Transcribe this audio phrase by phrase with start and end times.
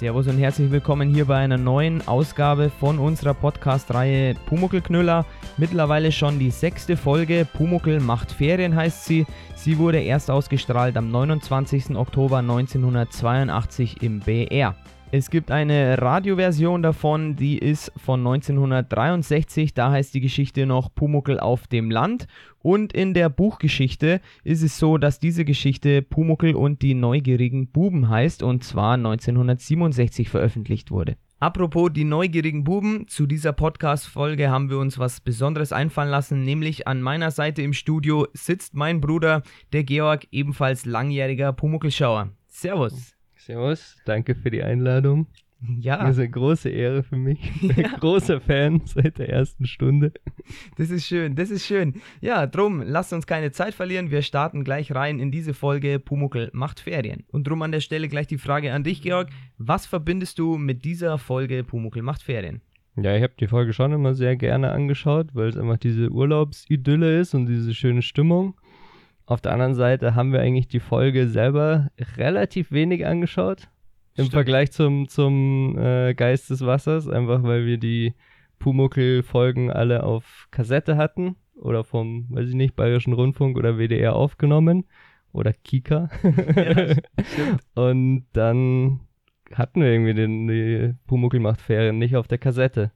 [0.00, 5.26] Servus und herzlich willkommen hier bei einer neuen Ausgabe von unserer Podcast-Reihe Pumuckelknüller.
[5.58, 7.46] Mittlerweile schon die sechste Folge.
[7.52, 9.26] Pumuckel macht Ferien heißt sie.
[9.56, 11.96] Sie wurde erst ausgestrahlt am 29.
[11.96, 14.74] Oktober 1982 im BR.
[15.12, 21.40] Es gibt eine Radioversion davon, die ist von 1963, da heißt die Geschichte noch Pumuckel
[21.40, 22.26] auf dem Land.
[22.62, 28.08] Und in der Buchgeschichte ist es so, dass diese Geschichte Pumuckel und die neugierigen Buben
[28.08, 31.16] heißt und zwar 1967 veröffentlicht wurde.
[31.38, 36.86] Apropos die neugierigen Buben, zu dieser Podcast-Folge haben wir uns was Besonderes einfallen lassen, nämlich
[36.86, 42.28] an meiner Seite im Studio sitzt mein Bruder, der Georg, ebenfalls langjähriger Pumuckelschauer.
[42.46, 43.16] Servus.
[43.38, 45.28] Servus, danke für die Einladung.
[45.80, 45.98] Ja.
[45.98, 47.38] Das ist eine große Ehre für mich.
[47.76, 47.96] Ja.
[47.98, 50.12] großer Fan seit der ersten Stunde.
[50.76, 52.00] Das ist schön, das ist schön.
[52.20, 54.10] Ja, drum, lasst uns keine Zeit verlieren.
[54.10, 57.24] Wir starten gleich rein in diese Folge Pumuckel macht Ferien.
[57.28, 59.28] Und drum an der Stelle gleich die Frage an dich, Georg.
[59.58, 62.60] Was verbindest du mit dieser Folge Pumuckel macht Ferien?
[62.96, 67.20] Ja, ich habe die Folge schon immer sehr gerne angeschaut, weil es einfach diese Urlaubsidylle
[67.20, 68.54] ist und diese schöne Stimmung.
[69.26, 73.68] Auf der anderen Seite haben wir eigentlich die Folge selber relativ wenig angeschaut.
[74.16, 74.32] Im Stimmt.
[74.32, 78.14] Vergleich zum, zum äh, Geist des Wassers, einfach weil wir die
[78.58, 84.84] Pumuckel-Folgen alle auf Kassette hatten oder vom, weiß ich nicht, Bayerischen Rundfunk oder WDR aufgenommen
[85.32, 86.10] oder Kika.
[86.56, 86.96] Ja.
[87.74, 89.00] Und dann
[89.54, 92.92] hatten wir irgendwie den, die Pumuckel macht Ferien nicht auf der Kassette.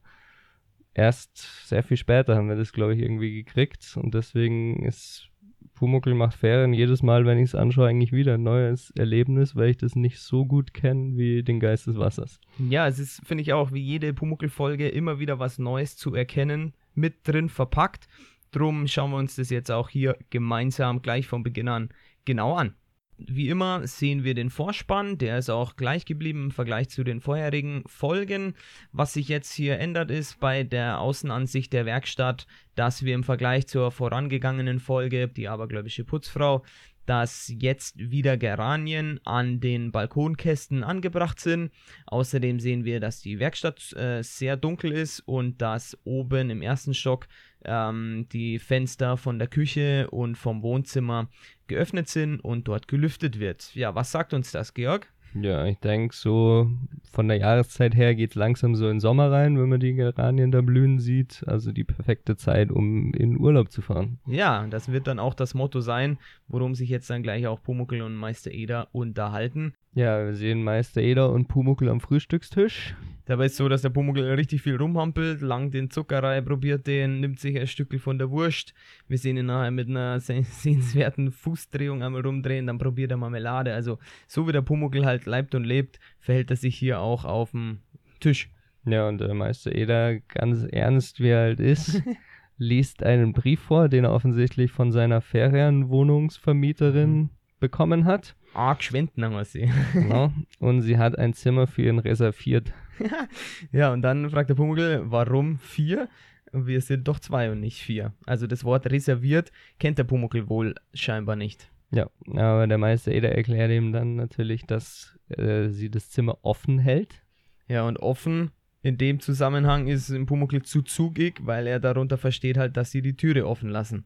[0.93, 3.97] Erst sehr viel später haben wir das, glaube ich, irgendwie gekriegt.
[4.01, 5.29] Und deswegen ist
[5.75, 9.69] Pumuckel macht Ferien jedes Mal, wenn ich es anschaue, eigentlich wieder ein neues Erlebnis, weil
[9.69, 12.39] ich das nicht so gut kenne wie den Geist des Wassers.
[12.57, 16.73] Ja, es ist, finde ich auch, wie jede Pumuckel-Folge immer wieder was Neues zu erkennen,
[16.93, 18.07] mit drin verpackt.
[18.51, 21.89] Drum schauen wir uns das jetzt auch hier gemeinsam gleich von Beginn an
[22.23, 22.73] genau an.
[23.17, 27.21] Wie immer sehen wir den Vorspann, der ist auch gleich geblieben im Vergleich zu den
[27.21, 28.55] vorherigen Folgen.
[28.91, 32.45] Was sich jetzt hier ändert, ist bei der Außenansicht der Werkstatt,
[32.75, 36.63] dass wir im Vergleich zur vorangegangenen Folge, die abergläubische Putzfrau,
[37.05, 41.71] dass jetzt wieder Geranien an den Balkonkästen angebracht sind.
[42.07, 46.93] Außerdem sehen wir, dass die Werkstatt äh, sehr dunkel ist und dass oben im ersten
[46.93, 47.27] Stock
[47.63, 51.29] ähm, die Fenster von der Küche und vom Wohnzimmer
[51.67, 53.73] geöffnet sind und dort gelüftet wird.
[53.75, 55.11] Ja, was sagt uns das, Georg?
[55.35, 56.69] Ja, ich denke, so
[57.11, 60.51] von der Jahreszeit her geht es langsam so in Sommer rein, wenn man die Geranien
[60.51, 61.43] da blühen sieht.
[61.45, 64.19] Also die perfekte Zeit, um in Urlaub zu fahren.
[64.25, 68.01] Ja, das wird dann auch das Motto sein, worum sich jetzt dann gleich auch Pumuckel
[68.01, 69.73] und Meister Eder unterhalten.
[69.95, 72.93] Ja, wir sehen Meister Eder und Pumuckel am Frühstückstisch.
[73.27, 77.21] Dabei ist es so, dass der Pumuckel richtig viel rumhampelt, lang den Zuckerei, probiert den,
[77.21, 78.73] nimmt sich ein Stückel von der Wurst.
[79.07, 83.73] Wir sehen ihn nachher mit einer se- sehenswerten Fußdrehung einmal rumdrehen, dann probiert er Marmelade.
[83.73, 87.51] Also so wie der Pumuckel halt leibt und lebt, verhält er sich hier auch auf
[87.51, 87.77] dem
[88.19, 88.49] Tisch.
[88.85, 92.03] Ja, und der Meister Eder, ganz ernst wie er halt ist,
[92.57, 97.29] liest einen Brief vor, den er offensichtlich von seiner Ferienwohnungsvermieterin
[97.59, 98.35] bekommen hat.
[98.53, 99.69] Arg haben wir sie.
[99.93, 100.31] Genau.
[100.59, 102.71] Und sie hat ein Zimmer für ihn reserviert.
[103.71, 106.07] ja, und dann fragt der Pumuckel, warum vier?
[106.51, 108.13] Wir sind doch zwei und nicht vier.
[108.25, 111.69] Also das Wort reserviert kennt der Pumuckel wohl scheinbar nicht.
[111.91, 116.79] Ja, aber der Meister Eder erklärt ihm dann natürlich, dass äh, sie das Zimmer offen
[116.79, 117.23] hält.
[117.67, 118.51] Ja, und offen
[118.81, 123.01] in dem Zusammenhang ist im Pumuckel zu zugig, weil er darunter versteht halt, dass sie
[123.01, 124.05] die Türe offen lassen.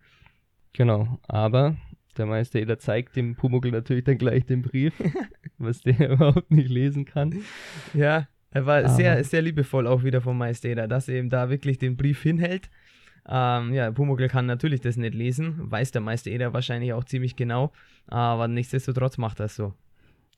[0.74, 1.76] Genau, aber
[2.18, 4.94] der Meister Eder zeigt dem Pumuckel natürlich dann gleich den Brief,
[5.58, 7.44] was der überhaupt nicht lesen kann.
[7.94, 11.30] Ja, er war Aber- sehr, sehr liebevoll auch wieder vom Meister Eder, dass er eben
[11.30, 12.70] da wirklich den Brief hinhält.
[13.28, 17.36] Ähm, ja, Pumuckel kann natürlich das nicht lesen, weiß der Meister Eder wahrscheinlich auch ziemlich
[17.36, 17.72] genau,
[18.08, 19.74] aber nichtsdestotrotz macht er es so.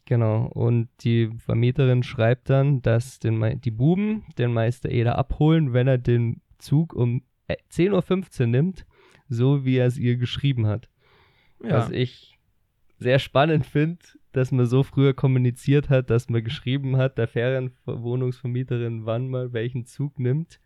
[0.05, 5.87] Genau, und die Vermieterin schreibt dann, dass den, die Buben den Meister Eder abholen, wenn
[5.87, 8.85] er den Zug um äh, 10.15 Uhr nimmt,
[9.29, 10.89] so wie er es ihr geschrieben hat.
[11.63, 12.37] Ja, Was ich
[12.97, 13.99] sehr spannend finde,
[14.31, 19.85] dass man so früher kommuniziert hat, dass man geschrieben hat, der Ferienwohnungsvermieterin, wann man welchen
[19.85, 20.59] Zug nimmt.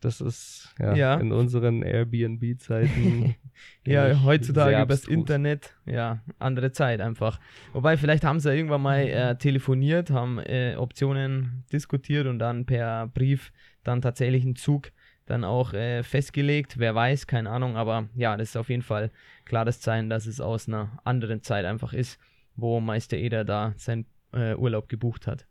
[0.00, 1.14] Das ist ja, Ja.
[1.16, 3.34] in unseren Airbnb-Zeiten.
[3.86, 5.14] ja heutzutage übers abstrus.
[5.14, 7.38] Internet, ja, andere Zeit einfach.
[7.74, 12.64] Wobei, vielleicht haben sie ja irgendwann mal äh, telefoniert, haben äh, Optionen diskutiert und dann
[12.64, 13.52] per Brief
[13.84, 14.90] dann tatsächlich einen Zug
[15.30, 16.78] dann auch äh, festgelegt.
[16.78, 19.10] Wer weiß, keine Ahnung, aber ja, das ist auf jeden Fall
[19.44, 22.18] klares Zeichen, dass es aus einer anderen Zeit einfach ist,
[22.56, 25.46] wo Meister Eder da seinen äh, Urlaub gebucht hat.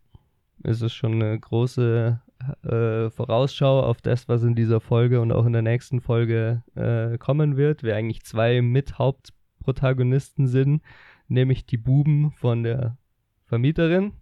[0.64, 2.22] Es ist schon eine große
[2.64, 7.18] äh, Vorausschau auf das, was in dieser Folge und auch in der nächsten Folge äh,
[7.18, 7.84] kommen wird.
[7.84, 10.81] Wir eigentlich zwei Mithauptprotagonisten sind,
[11.28, 12.98] nämlich die Buben von der
[13.46, 14.14] Vermieterin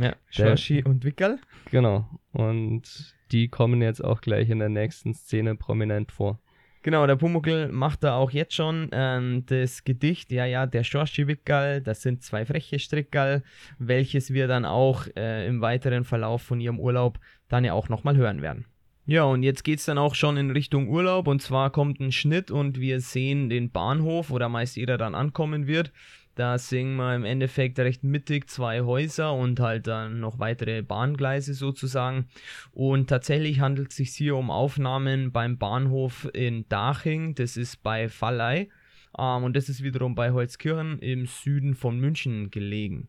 [0.00, 1.38] Ja, Shoshi und Wickel.
[1.70, 2.08] Genau.
[2.32, 6.40] Und die kommen jetzt auch gleich in der nächsten Szene prominent vor.
[6.84, 11.80] Genau, der Pumuckl macht da auch jetzt schon ähm, das Gedicht, ja, ja, der Schorschi-Wickerl,
[11.80, 13.42] das sind zwei freche Strickerl,
[13.78, 18.18] welches wir dann auch äh, im weiteren Verlauf von ihrem Urlaub dann ja auch nochmal
[18.18, 18.66] hören werden.
[19.06, 22.12] Ja, und jetzt geht es dann auch schon in Richtung Urlaub und zwar kommt ein
[22.12, 25.90] Schnitt und wir sehen den Bahnhof, wo da meist jeder dann ankommen wird.
[26.34, 31.54] Da sehen wir im Endeffekt recht mittig zwei Häuser und halt dann noch weitere Bahngleise
[31.54, 32.26] sozusagen.
[32.72, 38.10] Und tatsächlich handelt es sich hier um Aufnahmen beim Bahnhof in Daching, das ist bei
[38.10, 38.70] Valley.
[39.16, 43.08] Ähm, und das ist wiederum bei Holzkirchen im Süden von München gelegen.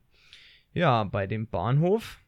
[0.74, 2.20] Ja, bei dem Bahnhof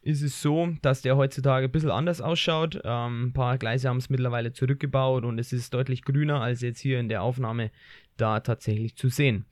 [0.00, 2.80] ist es so, dass der heutzutage ein bisschen anders ausschaut.
[2.82, 6.80] Ähm, ein paar Gleise haben es mittlerweile zurückgebaut und es ist deutlich grüner als jetzt
[6.80, 7.70] hier in der Aufnahme
[8.16, 9.46] da tatsächlich zu sehen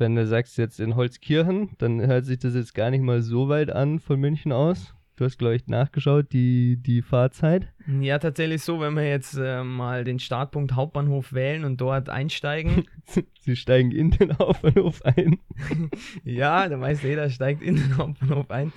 [0.00, 3.48] wenn du sagst jetzt in Holzkirchen, dann hört sich das jetzt gar nicht mal so
[3.48, 4.94] weit an von München aus.
[5.20, 7.68] Du hast, glaube ich, nachgeschaut, die, die Fahrzeit.
[8.00, 12.86] Ja, tatsächlich so, wenn wir jetzt äh, mal den Startpunkt Hauptbahnhof wählen und dort einsteigen.
[13.40, 15.38] Sie steigen in den Hauptbahnhof ein.
[16.24, 18.72] ja, der Meister steigt in den Hauptbahnhof ein.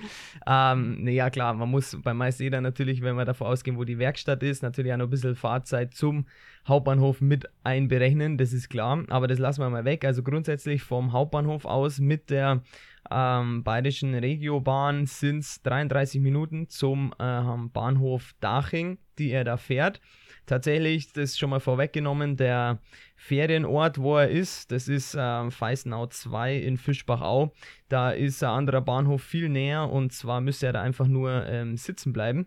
[0.46, 4.42] Ähm, ja, klar, man muss beim Meister natürlich, wenn wir davon ausgehen, wo die Werkstatt
[4.42, 6.26] ist, natürlich auch noch ein bisschen Fahrzeit zum
[6.68, 9.02] Hauptbahnhof mit einberechnen, das ist klar.
[9.08, 10.04] Aber das lassen wir mal weg.
[10.04, 12.62] Also grundsätzlich vom Hauptbahnhof aus mit der
[13.10, 17.42] ähm, bayerischen Regiobahn sind es 33 Minuten zum äh,
[17.72, 20.00] Bahnhof Daching, die er da fährt.
[20.46, 22.78] Tatsächlich, das ist schon mal vorweggenommen, der
[23.16, 27.54] Ferienort, wo er ist, das ist äh, Feisenau 2 in Fischbachau.
[27.88, 31.76] Da ist ein anderer Bahnhof viel näher und zwar müsste er da einfach nur ähm,
[31.78, 32.46] sitzen bleiben.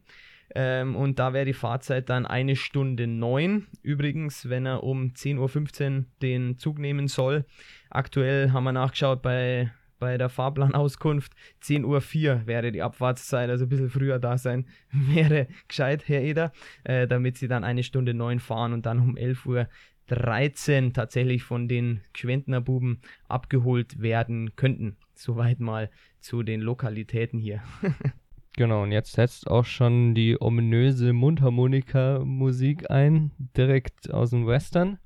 [0.55, 3.67] Ähm, und da wäre die Fahrzeit dann eine Stunde neun.
[3.81, 7.45] Übrigens, wenn er um 10.15 Uhr den Zug nehmen soll.
[7.89, 11.33] Aktuell haben wir nachgeschaut bei bei der Fahrplanauskunft
[11.63, 16.51] 10.04 Uhr wäre die Abfahrtszeit, also ein bisschen früher da sein wäre gescheit, Herr Eder,
[16.83, 21.67] äh, damit sie dann eine Stunde neun fahren und dann um 11.13 Uhr tatsächlich von
[21.67, 24.97] den Gschwendner Buben abgeholt werden könnten.
[25.13, 25.89] Soweit mal
[26.19, 27.61] zu den Lokalitäten hier.
[28.55, 34.99] genau, und jetzt setzt auch schon die ominöse Mundharmonika-Musik ein, direkt aus dem Western.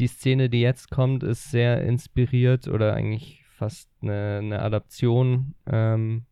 [0.00, 6.26] Die Szene, die jetzt kommt, ist sehr inspiriert oder eigentlich fast eine, eine Adaption ähm,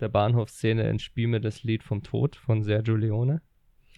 [0.00, 3.42] der Bahnhofsszene ins Spiel mit das Lied vom Tod von Sergio Leone.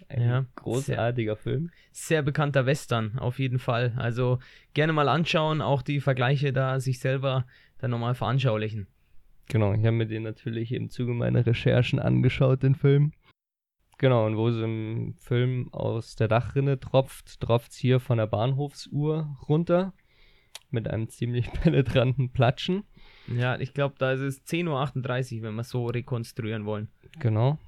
[0.09, 1.71] Ein ja, großartiger sehr, Film.
[1.91, 3.95] Sehr bekannter Western, auf jeden Fall.
[3.97, 4.39] Also
[4.75, 7.47] gerne mal anschauen, auch die Vergleiche da sich selber
[7.79, 8.89] dann nochmal veranschaulichen.
[9.49, 13.13] Genau, ich habe mir den natürlich im Zuge meiner Recherchen angeschaut, den Film.
[13.99, 18.27] Genau, und wo es im Film aus der Dachrinne tropft, tropft es hier von der
[18.27, 19.95] Bahnhofsuhr runter
[20.71, 22.85] mit einem ziemlich penetranten Platschen.
[23.29, 26.89] Ja, ich glaube, da ist es 10.38 Uhr, wenn wir so rekonstruieren wollen.
[27.19, 27.59] Genau.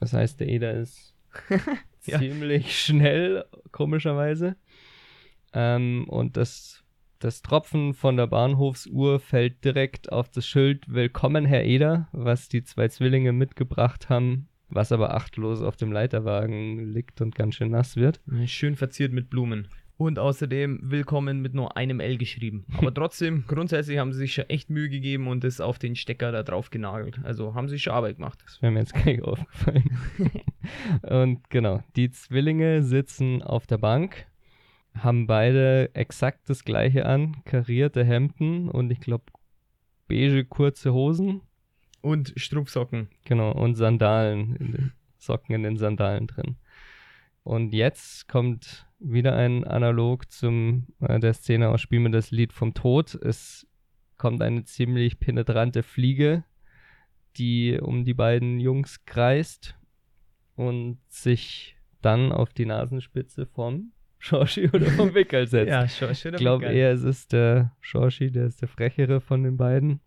[0.00, 1.14] Das heißt, der Eder ist
[2.06, 2.18] ja.
[2.18, 4.56] ziemlich schnell, komischerweise.
[5.52, 6.84] Ähm, und das,
[7.18, 12.64] das Tropfen von der Bahnhofsuhr fällt direkt auf das Schild Willkommen, Herr Eder, was die
[12.64, 17.96] zwei Zwillinge mitgebracht haben, was aber achtlos auf dem Leiterwagen liegt und ganz schön nass
[17.96, 18.20] wird.
[18.46, 19.68] Schön verziert mit Blumen.
[19.98, 22.64] Und außerdem willkommen mit nur einem L geschrieben.
[22.78, 26.30] Aber trotzdem, grundsätzlich haben sie sich schon echt Mühe gegeben und es auf den Stecker
[26.30, 27.18] da drauf genagelt.
[27.24, 28.38] Also haben sie schon Arbeit gemacht.
[28.44, 29.98] Das wäre mir jetzt gar nicht aufgefallen.
[31.02, 34.28] und genau, die Zwillinge sitzen auf der Bank,
[34.94, 39.24] haben beide exakt das gleiche an, karierte Hemden und ich glaube
[40.06, 41.40] beige kurze Hosen.
[42.02, 43.08] Und Strumpfsocken.
[43.24, 46.54] Genau, und Sandalen, in den Socken in den Sandalen drin.
[47.42, 52.52] Und jetzt kommt wieder ein Analog zum äh, der Szene aus Spiel mir das Lied
[52.52, 53.14] vom Tod.
[53.14, 53.66] Es
[54.16, 56.44] kommt eine ziemlich penetrante Fliege,
[57.36, 59.76] die um die beiden Jungs kreist
[60.56, 65.70] und sich dann auf die Nasenspitze vom Shoshi oder vom Wickel setzt.
[65.70, 69.44] ja, Shoshi oder Ich glaube eher, es ist der Shoshi, der ist der frechere von
[69.44, 70.00] den beiden.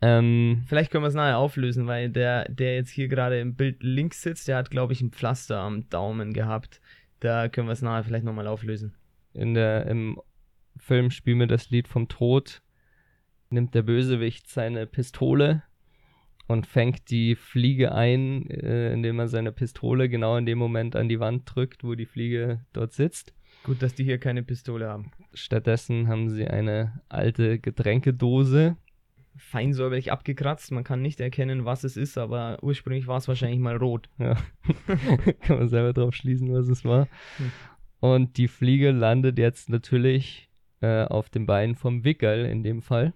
[0.00, 3.82] Ähm, Vielleicht können wir es nachher auflösen, weil der, der jetzt hier gerade im Bild
[3.82, 6.80] links sitzt, der hat, glaube ich, ein Pflaster am Daumen gehabt.
[7.20, 8.94] Da können wir es nachher vielleicht nochmal auflösen.
[9.34, 10.20] In der, Im
[10.76, 12.62] Film Spiel mir das Lied vom Tod
[13.50, 15.62] nimmt der Bösewicht seine Pistole
[16.46, 21.08] und fängt die Fliege ein, äh, indem er seine Pistole genau in dem Moment an
[21.08, 23.34] die Wand drückt, wo die Fliege dort sitzt.
[23.64, 25.10] Gut, dass die hier keine Pistole haben.
[25.34, 28.76] Stattdessen haben sie eine alte Getränkedose,
[29.38, 30.72] feinsäuberlich abgekratzt.
[30.72, 34.08] Man kann nicht erkennen, was es ist, aber ursprünglich war es wahrscheinlich mal rot.
[34.18, 34.36] Ja.
[35.40, 37.08] kann man selber drauf schließen, was es war.
[37.36, 37.52] Hm.
[38.00, 43.14] Und die Fliege landet jetzt natürlich äh, auf dem Bein vom Wickerl in dem Fall.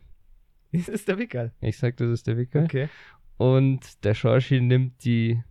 [0.71, 1.53] Ist es der Wickel?
[1.61, 2.65] Ich sag, das ist der Wickel.
[2.65, 2.89] Okay.
[3.37, 5.43] Und der Schorschi nimmt die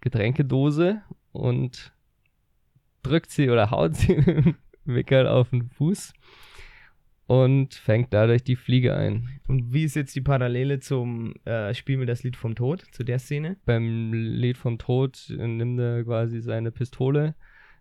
[0.00, 1.92] Getränkedose und
[3.02, 6.12] drückt sie oder haut sie dem Wickel auf den Fuß
[7.28, 9.28] und fängt dadurch die Fliege ein.
[9.48, 13.04] Und wie ist jetzt die Parallele zum äh, Spiel mit das Lied vom Tod, zu
[13.04, 13.58] der Szene?
[13.66, 17.34] Beim Lied vom Tod äh, nimmt er quasi seine Pistole,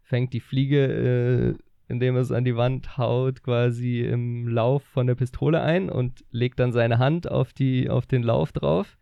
[0.03, 5.07] fängt die Fliege, äh, indem er es an die Wand haut, quasi im Lauf von
[5.07, 8.97] der Pistole ein und legt dann seine Hand auf, die, auf den Lauf drauf.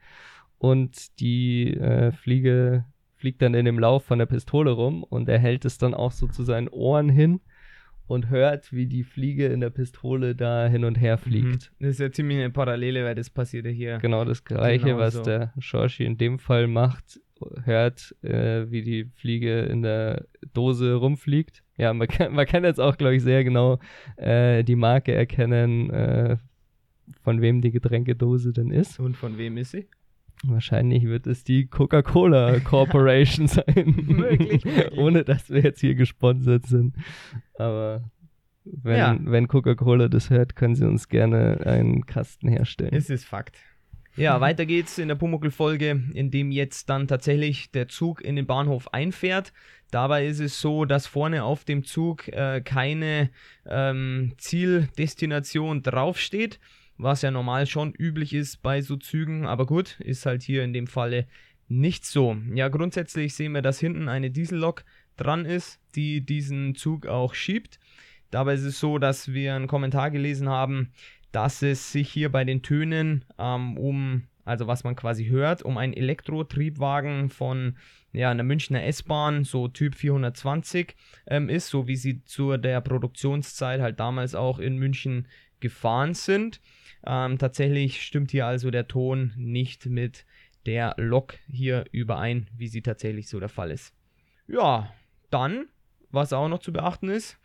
[0.60, 2.86] Und die äh, Fliege
[3.16, 6.12] fliegt dann in dem Lauf von der Pistole rum und er hält es dann auch
[6.12, 7.42] so zu seinen Ohren hin
[8.08, 11.72] und hört, wie die Fliege in der Pistole da hin und her fliegt.
[11.80, 11.86] Mhm.
[11.86, 13.98] Das ist ja ziemlich eine Parallele, weil das passiert ja hier.
[13.98, 15.24] Genau das gleiche, Genau was so.
[15.24, 17.20] der Shoshi in dem Fall macht,
[17.64, 21.64] hört, äh, wie die Fliege in der Dose rumfliegt.
[21.78, 23.80] Ja, man kann, man kann jetzt auch, glaube ich, sehr genau
[24.18, 26.38] äh, die Marke erkennen, äh,
[27.22, 29.00] von wem die Getränkedose denn ist.
[29.00, 29.88] Und von wem ist sie?
[30.48, 33.66] Wahrscheinlich wird es die Coca-Cola Corporation sein.
[34.08, 34.92] Möglich, möglich.
[34.98, 36.96] Ohne dass wir jetzt hier gesponsert sind.
[37.58, 38.10] Aber
[38.64, 39.18] wenn, Ja.
[39.20, 42.94] wenn Coca-Cola das hört, können sie uns gerne einen Kasten herstellen.
[42.94, 43.58] Es ist Fakt.
[44.18, 48.46] Ja, weiter geht's in der Pumuckl-Folge, in dem jetzt dann tatsächlich der Zug in den
[48.46, 49.52] Bahnhof einfährt.
[49.92, 53.30] Dabei ist es so, dass vorne auf dem Zug äh, keine
[53.66, 56.60] ähm, Zieldestination draufsteht,
[56.98, 60.74] was ja normal schon üblich ist bei so Zügen, aber gut, ist halt hier in
[60.74, 61.28] dem Falle
[61.68, 62.38] nicht so.
[62.54, 64.84] Ja, grundsätzlich sehen wir, dass hinten eine Diesellok
[65.18, 67.80] dran ist, die diesen Zug auch schiebt.
[68.32, 70.92] Dabei ist es so, dass wir einen Kommentar gelesen haben,
[71.32, 75.78] dass es sich hier bei den Tönen ähm, um, also was man quasi hört, um
[75.78, 77.78] einen Elektrotriebwagen von
[78.14, 80.96] ja, einer Münchner S-Bahn, so Typ 420
[81.28, 85.28] ähm, ist, so wie sie zu der Produktionszeit halt damals auch in München
[85.60, 86.62] gefahren sind.
[87.06, 90.26] Ähm, tatsächlich stimmt hier also der Ton nicht mit
[90.66, 93.94] der Lok hier überein, wie sie tatsächlich so der Fall ist.
[94.48, 94.92] Ja,
[95.30, 95.68] dann,
[96.12, 97.40] was auch noch zu beachten ist,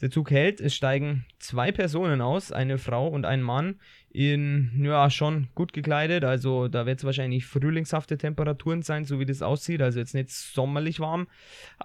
[0.00, 3.78] der Zug hält, es steigen zwei Personen aus, eine Frau und ein Mann,
[4.10, 9.26] in, ja, schon gut gekleidet, also da wird es wahrscheinlich frühlingshafte Temperaturen sein, so wie
[9.26, 11.28] das aussieht, also jetzt nicht sommerlich warm,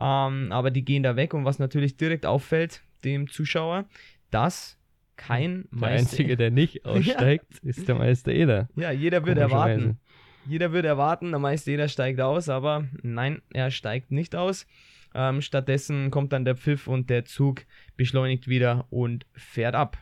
[0.01, 3.86] ähm, aber die gehen da weg und was natürlich direkt auffällt, dem Zuschauer,
[4.31, 4.76] dass
[5.17, 6.00] kein Der Meister...
[6.00, 8.69] Einzige, der nicht aussteigt, ist der Meister Eder.
[8.75, 9.51] Ja, jeder Komischerweise.
[9.53, 10.00] erwarten.
[10.47, 14.65] Jeder würde erwarten, der Meister jeder steigt aus, aber nein, er steigt nicht aus.
[15.13, 17.65] Ähm, stattdessen kommt dann der Pfiff und der Zug
[17.97, 19.97] beschleunigt wieder und fährt ab.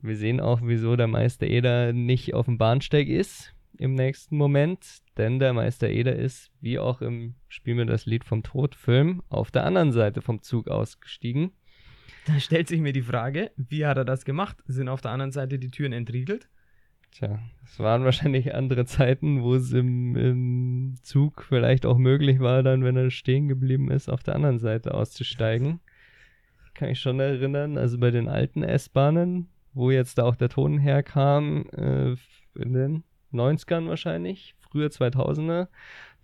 [0.00, 4.84] Wir sehen auch, wieso der Meister Eder nicht auf dem Bahnsteig ist im nächsten Moment,
[5.16, 9.22] denn der Meister Eder ist, wie auch im Spiel mir das Lied vom Tod Film,
[9.28, 11.52] auf der anderen Seite vom Zug ausgestiegen.
[12.28, 14.58] Da stellt sich mir die Frage, wie hat er das gemacht?
[14.66, 16.46] Sind auf der anderen Seite die Türen entriegelt?
[17.10, 22.62] Tja, es waren wahrscheinlich andere Zeiten, wo es im, im Zug vielleicht auch möglich war,
[22.62, 25.80] dann, wenn er stehen geblieben ist, auf der anderen Seite auszusteigen.
[26.74, 30.78] Kann ich schon erinnern, also bei den alten S-Bahnen, wo jetzt da auch der Ton
[30.78, 32.14] herkam, äh,
[32.60, 35.68] in den 90ern wahrscheinlich, früher 2000er,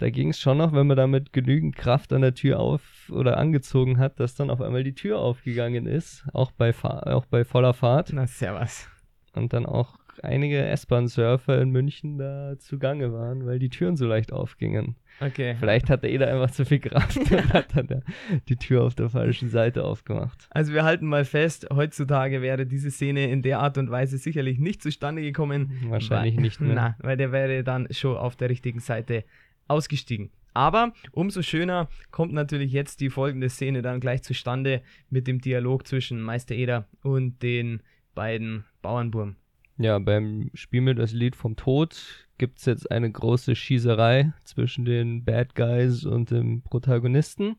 [0.05, 3.39] da ging es schon noch, wenn man damit genügend Kraft an der Tür auf oder
[3.39, 7.73] angezogen hat, dass dann auf einmal die Tür aufgegangen ist, auch bei, auch bei voller
[7.73, 8.87] Fahrt Na, servus.
[9.33, 14.31] und dann auch einige S-Bahn-Surfer in München da zugange waren, weil die Türen so leicht
[14.31, 14.97] aufgingen.
[15.21, 15.57] Okay.
[15.59, 18.03] Vielleicht hatte jeder einfach zu viel Kraft und hat dann der,
[18.49, 20.49] die Tür auf der falschen Seite aufgemacht.
[20.51, 24.59] Also wir halten mal fest, heutzutage wäre diese Szene in der Art und Weise sicherlich
[24.59, 25.79] nicht zustande gekommen.
[25.89, 26.75] Wahrscheinlich weil, nicht mehr.
[26.75, 29.25] Na, weil der wäre dann schon auf der richtigen Seite
[29.69, 30.31] ausgestiegen.
[30.55, 35.87] Aber umso schöner kommt natürlich jetzt die folgende Szene dann gleich zustande mit dem Dialog
[35.87, 37.83] zwischen Meister Eder und den
[38.15, 39.35] beiden Bauernburm.
[39.77, 44.85] Ja, beim Spiel mit das Lied vom Tod gibt es jetzt eine große Schießerei zwischen
[44.85, 47.57] den Bad Guys und dem Protagonisten.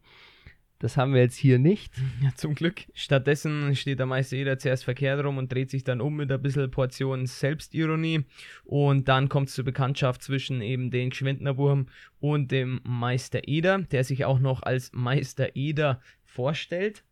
[0.80, 1.94] Das haben wir jetzt hier nicht.
[2.22, 2.86] Ja, zum Glück.
[2.94, 6.42] Stattdessen steht der Meister Eder zuerst verkehrt rum und dreht sich dann um mit ein
[6.42, 8.26] bisschen Portion Selbstironie.
[8.64, 11.88] Und dann kommt es zur Bekanntschaft zwischen eben den Geschwindnerwurm
[12.20, 17.04] und dem Meister Eder, der sich auch noch als Meister Eder vorstellt.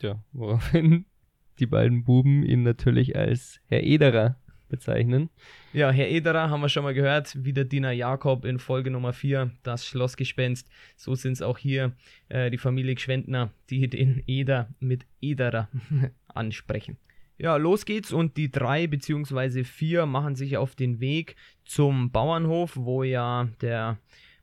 [0.00, 1.06] Ja, woraufhin
[1.58, 4.36] die beiden Buben ihn natürlich als Herr Ederer
[4.68, 5.30] bezeichnen.
[5.72, 9.12] Ja, Herr Ederer haben wir schon mal gehört, wie der Diener Jakob in Folge Nummer
[9.12, 10.68] 4, das Schlossgespenst.
[10.96, 11.92] So sind es auch hier
[12.28, 15.68] äh, die Familie Gschwendner, die den Eder mit Ederer
[16.28, 16.96] ansprechen.
[17.38, 22.76] Ja, los geht's und die drei beziehungsweise vier machen sich auf den Weg zum Bauernhof,
[22.76, 23.98] wo ja der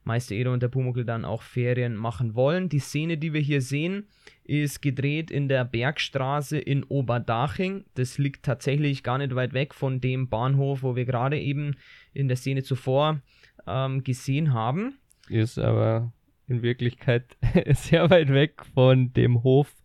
[0.06, 2.70] Meister und der Pumuckl dann auch Ferien machen wollen.
[2.70, 4.08] Die Szene, die wir hier sehen,
[4.44, 7.86] ist gedreht in der Bergstraße in Oberdaching.
[7.96, 11.76] Das liegt tatsächlich gar nicht weit weg von dem Bahnhof, wo wir gerade eben
[12.14, 13.22] in der Szene zuvor
[13.68, 14.98] ähm, gesehen haben.
[15.30, 16.14] Ist aber
[16.48, 17.38] in Wirklichkeit
[17.74, 19.76] sehr weit weg von dem Hof,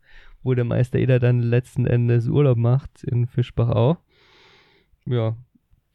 [0.43, 3.99] wo der Meister Eder dann letzten Endes Urlaub macht in Fischbachau.
[5.07, 5.37] Ja,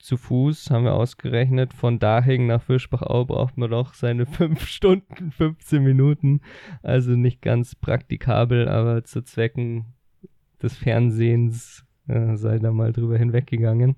[0.06, 5.32] zu Fuß haben wir ausgerechnet, von Dahing nach Fischbachau braucht man doch seine 5 Stunden,
[5.32, 6.42] 15 Minuten.
[6.84, 9.86] Also nicht ganz praktikabel, aber zu Zwecken
[10.62, 13.96] des Fernsehens äh, sei da mal drüber hinweggegangen.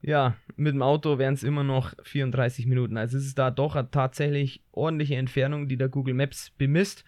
[0.00, 2.96] Ja, mit dem Auto wären es immer noch 34 Minuten.
[2.96, 7.04] Also es ist da doch tatsächlich ordentliche Entfernung, die der Google Maps bemisst.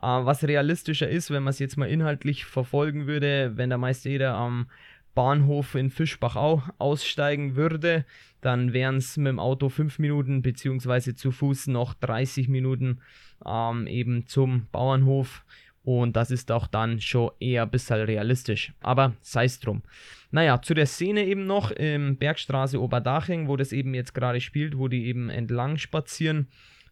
[0.00, 4.10] Äh, was realistischer ist, wenn man es jetzt mal inhaltlich verfolgen würde, wenn der Meister
[4.10, 4.66] jeder am
[5.14, 8.04] Bahnhof in Fischbachau aussteigen würde,
[8.40, 13.00] dann wären es mit dem Auto 5 Minuten beziehungsweise zu Fuß noch 30 Minuten
[13.46, 15.44] ähm, eben zum Bauernhof
[15.84, 18.72] und das ist auch dann schon eher ein bisschen realistisch.
[18.80, 19.82] Aber sei es drum.
[20.30, 24.78] Naja, zu der Szene eben noch im Bergstraße Oberdaching, wo das eben jetzt gerade spielt,
[24.78, 26.46] wo die eben entlang spazieren.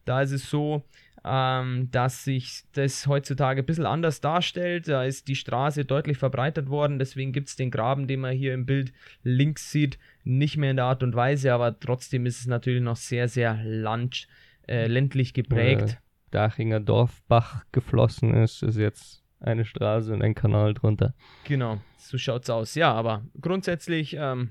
[0.04, 0.82] Da ist es so,
[1.24, 4.88] ähm, dass sich das heutzutage ein bisschen anders darstellt.
[4.88, 8.54] Da ist die Straße deutlich verbreitert worden, deswegen gibt es den Graben, den man hier
[8.54, 12.46] im Bild links sieht, nicht mehr in der Art und Weise, aber trotzdem ist es
[12.46, 14.28] natürlich noch sehr, sehr land,
[14.66, 15.92] äh, ländlich geprägt.
[15.92, 15.96] Äh,
[16.30, 21.14] Dachinger Dorfbach geflossen ist, ist jetzt eine Straße und ein Kanal drunter.
[21.44, 22.74] Genau, so schaut's aus.
[22.74, 24.50] Ja, aber grundsätzlich ähm,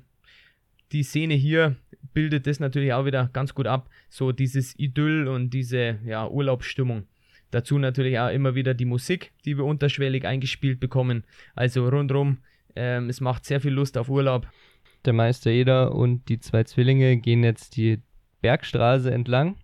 [0.91, 1.75] die Szene hier
[2.13, 3.89] bildet das natürlich auch wieder ganz gut ab.
[4.09, 7.03] So dieses Idyll und diese ja, Urlaubsstimmung.
[7.51, 11.23] Dazu natürlich auch immer wieder die Musik, die wir unterschwellig eingespielt bekommen.
[11.55, 12.39] Also rundherum,
[12.75, 14.47] ähm, es macht sehr viel Lust auf Urlaub.
[15.05, 18.01] Der Meister Eder und die zwei Zwillinge gehen jetzt die
[18.41, 19.55] Bergstraße entlang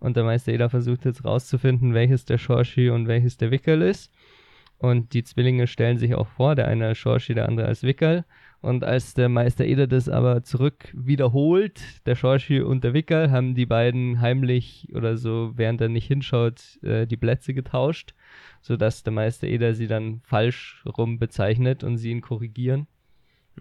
[0.00, 4.12] und der Meister Eder versucht jetzt rauszufinden, welches der Schorschi und welches der Wickel ist.
[4.78, 8.24] Und die Zwillinge stellen sich auch vor, der eine als Schorschi, der andere als Wickel.
[8.60, 13.54] Und als der Meister Eder das aber zurück wiederholt, der Schorschi und der Wickel, haben
[13.54, 18.14] die beiden heimlich oder so, während er nicht hinschaut, äh, die Plätze getauscht,
[18.60, 22.88] sodass der Meister Eder sie dann falsch rum bezeichnet und sie ihn korrigieren.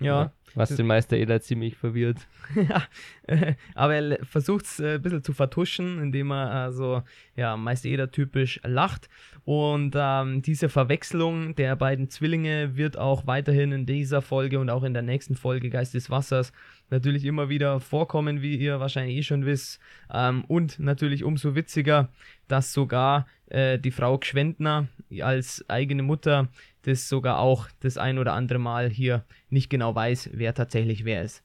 [0.01, 0.31] Ja.
[0.55, 2.27] Was den Meister Eder ziemlich verwirrt.
[2.55, 2.83] ja,
[3.27, 7.03] äh, aber er versucht es äh, ein bisschen zu vertuschen, indem er äh, so,
[7.35, 9.09] ja, Meister Eder typisch lacht.
[9.45, 14.83] Und ähm, diese Verwechslung der beiden Zwillinge wird auch weiterhin in dieser Folge und auch
[14.83, 16.51] in der nächsten Folge Geist des Wassers
[16.89, 19.79] natürlich immer wieder vorkommen, wie ihr wahrscheinlich eh schon wisst.
[20.11, 22.09] Ähm, und natürlich umso witziger,
[22.47, 24.87] dass sogar äh, die Frau Gschwendner
[25.21, 26.49] als eigene Mutter
[26.87, 31.21] das sogar auch das ein oder andere Mal hier nicht genau weiß, wer tatsächlich wer
[31.21, 31.43] ist.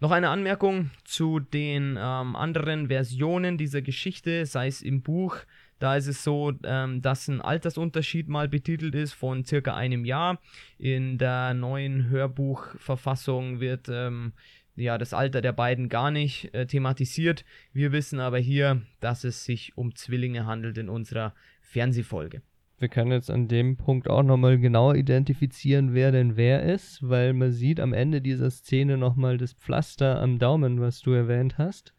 [0.00, 5.36] Noch eine Anmerkung zu den ähm, anderen Versionen dieser Geschichte, sei es im Buch.
[5.78, 10.40] Da ist es so, ähm, dass ein Altersunterschied mal betitelt ist von circa einem Jahr.
[10.76, 14.32] In der neuen Hörbuchverfassung wird ähm,
[14.74, 17.44] ja, das Alter der beiden gar nicht äh, thematisiert.
[17.72, 22.42] Wir wissen aber hier, dass es sich um Zwillinge handelt in unserer Fernsehfolge.
[22.78, 27.32] Wir können jetzt an dem Punkt auch nochmal genauer identifizieren, wer denn wer ist, weil
[27.32, 31.94] man sieht am Ende dieser Szene nochmal das Pflaster am Daumen, was du erwähnt hast.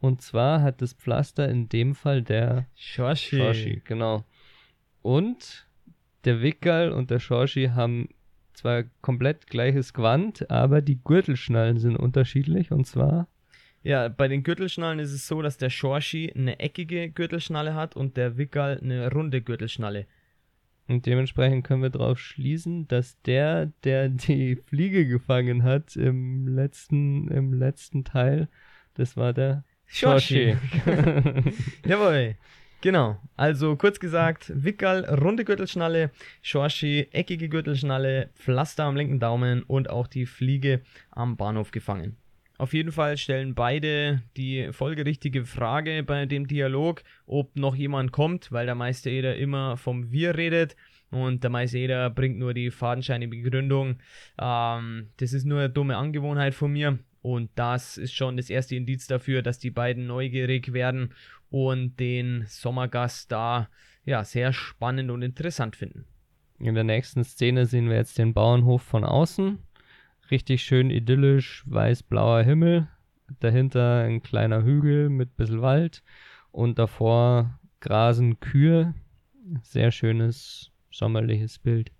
[0.00, 3.36] Und zwar hat das Pflaster in dem Fall der Shoshi.
[3.36, 4.24] Shoshi, genau.
[5.02, 5.66] Und
[6.24, 8.08] der Wickel und der Shoshi haben
[8.54, 13.28] zwar komplett gleiches Gewand, aber die Gürtelschnallen sind unterschiedlich und zwar
[13.84, 18.16] ja, bei den Gürtelschnallen ist es so, dass der Shorshi eine eckige Gürtelschnalle hat und
[18.16, 20.06] der Wickel eine runde Gürtelschnalle.
[20.88, 27.28] Und dementsprechend können wir darauf schließen, dass der, der die Fliege gefangen hat im letzten,
[27.28, 28.48] im letzten Teil,
[28.94, 30.56] das war der Shorshi.
[31.86, 32.36] Jawohl.
[32.80, 33.18] Genau.
[33.36, 40.06] Also kurz gesagt, Wickel, runde Gürtelschnalle, Shorshi, eckige Gürtelschnalle, Pflaster am linken Daumen und auch
[40.06, 42.16] die Fliege am Bahnhof gefangen.
[42.64, 48.50] Auf jeden Fall stellen beide die folgerichtige Frage bei dem Dialog, ob noch jemand kommt,
[48.52, 50.74] weil der Meister Eder immer vom Wir redet
[51.10, 53.96] und der Meister Eder bringt nur die fadenscheinige Begründung.
[54.40, 58.76] Ähm, das ist nur eine dumme Angewohnheit von mir und das ist schon das erste
[58.76, 61.12] Indiz dafür, dass die beiden neugierig werden
[61.50, 63.68] und den Sommergast da
[64.06, 66.06] ja sehr spannend und interessant finden.
[66.58, 69.58] In der nächsten Szene sehen wir jetzt den Bauernhof von außen
[70.30, 72.88] richtig schön idyllisch, weiß-blauer Himmel,
[73.40, 76.02] dahinter ein kleiner Hügel mit ein bisschen Wald
[76.52, 78.94] und davor grasen Kühe.
[79.62, 81.90] Sehr schönes sommerliches Bild.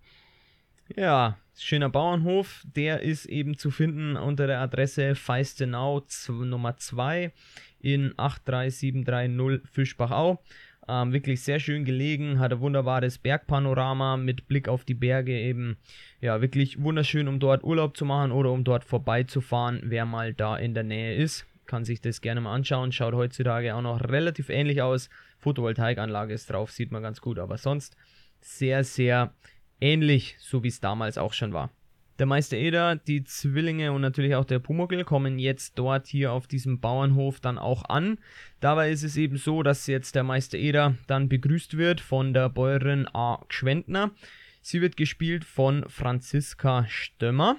[0.97, 7.33] Ja, Schöner Bauernhof, der ist eben zu finden unter der Adresse Feistenau Nummer 2
[7.79, 10.43] in 83730 Fischbachau.
[10.87, 15.79] Ähm, wirklich sehr schön gelegen, hat ein wunderbares Bergpanorama mit Blick auf die Berge eben.
[16.21, 20.57] Ja, wirklich wunderschön, um dort Urlaub zu machen oder um dort vorbeizufahren, wer mal da
[20.57, 21.47] in der Nähe ist.
[21.67, 22.93] Kann sich das gerne mal anschauen.
[22.93, 25.09] Schaut heutzutage auch noch relativ ähnlich aus.
[25.39, 27.97] Photovoltaikanlage ist drauf, sieht man ganz gut, aber sonst
[28.41, 29.33] sehr, sehr
[29.81, 31.71] ähnlich, so wie es damals auch schon war.
[32.21, 36.47] Der Meister Eder, die Zwillinge und natürlich auch der Pumuckl kommen jetzt dort hier auf
[36.47, 38.19] diesem Bauernhof dann auch an.
[38.61, 42.49] Dabei ist es eben so, dass jetzt der Meister Eder dann begrüßt wird von der
[42.51, 43.45] Bäuerin A.
[43.49, 44.13] Gschwendner.
[44.63, 47.57] Sie wird gespielt von Franziska Stömmer.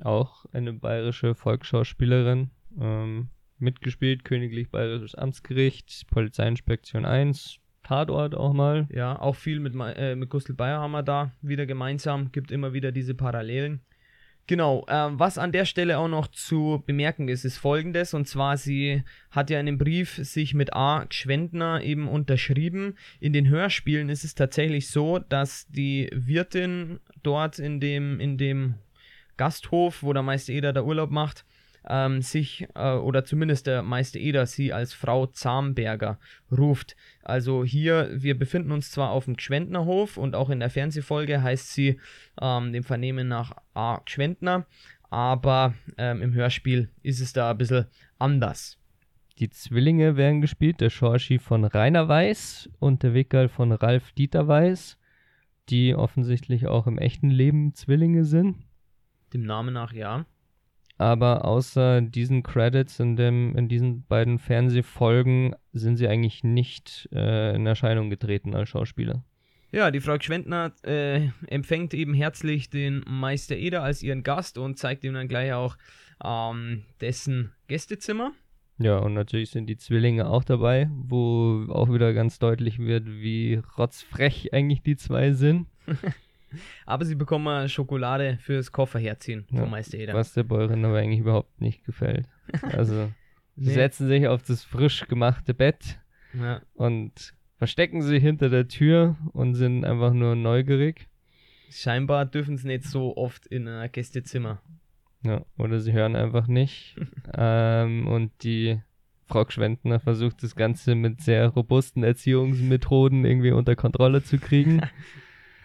[0.00, 2.50] Auch eine bayerische Volksschauspielerin.
[2.80, 8.88] Ähm, mitgespielt, Königlich Bayerisches Amtsgericht, Polizeiinspektion 1, Tatort auch mal.
[8.92, 12.32] Ja, auch viel mit, äh, mit Gustl Bayer haben wir da wieder gemeinsam.
[12.32, 13.80] Gibt immer wieder diese Parallelen.
[14.48, 18.56] Genau, äh, was an der Stelle auch noch zu bemerken ist, ist folgendes, und zwar
[18.56, 21.04] sie hat ja in dem Brief sich mit A.
[21.04, 22.96] Gschwendner eben unterschrieben.
[23.18, 28.74] In den Hörspielen ist es tatsächlich so, dass die Wirtin dort in dem, in dem
[29.36, 31.44] Gasthof, wo der Meister Eder der Urlaub macht,
[31.88, 36.18] ähm, sich, äh, oder zumindest der Meister Eder sie als Frau Zamberger
[36.50, 36.96] ruft.
[37.22, 41.72] Also hier, wir befinden uns zwar auf dem Gschwendnerhof und auch in der Fernsehfolge heißt
[41.72, 42.00] sie
[42.40, 44.00] ähm, dem Vernehmen nach A.
[44.04, 44.66] Gschwendner,
[45.10, 47.86] aber ähm, im Hörspiel ist es da ein bisschen
[48.18, 48.78] anders.
[49.38, 54.48] Die Zwillinge werden gespielt, der Schorschi von Rainer Weiß und der Wickerl von Ralf Dieter
[54.48, 54.98] Weiß,
[55.68, 58.56] die offensichtlich auch im echten Leben Zwillinge sind.
[59.34, 60.24] Dem Namen nach ja
[60.98, 67.54] aber außer diesen Credits in, dem, in diesen beiden Fernsehfolgen sind sie eigentlich nicht äh,
[67.54, 69.22] in Erscheinung getreten als Schauspieler.
[69.72, 74.78] Ja, die Frau Gschwendner äh, empfängt eben herzlich den Meister Eder als ihren Gast und
[74.78, 75.76] zeigt ihm dann gleich auch
[76.24, 78.32] ähm, dessen Gästezimmer.
[78.78, 83.60] Ja, und natürlich sind die Zwillinge auch dabei, wo auch wieder ganz deutlich wird, wie
[83.76, 85.66] rotzfrech eigentlich die zwei sind.
[86.84, 90.14] Aber sie bekommen Schokolade fürs Koffer herziehen ja, vom Meister Eder.
[90.14, 92.28] Was der Bäuerin aber eigentlich überhaupt nicht gefällt.
[92.62, 93.10] Also,
[93.56, 93.74] sie nee.
[93.74, 95.98] setzen sich auf das frisch gemachte Bett
[96.32, 96.62] ja.
[96.74, 101.08] und verstecken sich hinter der Tür und sind einfach nur neugierig.
[101.70, 104.62] Scheinbar dürfen sie nicht so oft in ein Gästezimmer.
[105.22, 106.96] Ja, oder sie hören einfach nicht.
[107.36, 108.80] ähm, und die
[109.26, 114.82] Frau Gschwendner versucht das Ganze mit sehr robusten Erziehungsmethoden irgendwie unter Kontrolle zu kriegen.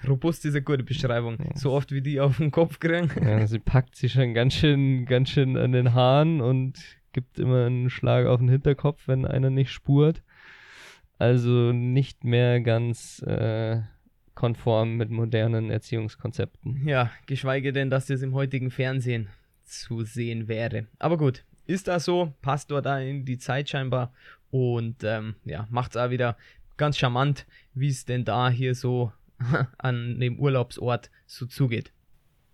[0.07, 1.37] Robust ist eine gute Beschreibung.
[1.39, 1.55] Ja.
[1.55, 3.09] So oft wie die auf den Kopf kriegen.
[3.23, 6.79] Ja, sie packt sich schon ganz schön, ganz schön an den Haaren und
[7.13, 10.23] gibt immer einen Schlag auf den Hinterkopf, wenn einer nicht spurt.
[11.19, 13.81] Also nicht mehr ganz äh,
[14.33, 16.87] konform mit modernen Erziehungskonzepten.
[16.87, 19.27] Ja, geschweige denn, dass das im heutigen Fernsehen
[19.65, 20.87] zu sehen wäre.
[20.97, 24.13] Aber gut, ist das so, passt dort in die Zeit scheinbar
[24.49, 26.37] und ähm, ja, macht es auch wieder
[26.77, 29.11] ganz charmant, wie es denn da hier so
[29.77, 31.91] an dem Urlaubsort so zugeht.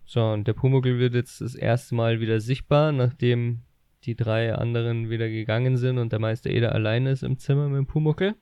[0.04, 3.60] So, und der Pumuckl wird jetzt das erste Mal wieder sichtbar, nachdem
[4.04, 7.78] die drei anderen wieder gegangen sind und der Meister Eder allein ist im Zimmer mit
[7.78, 8.34] dem Pumuckl.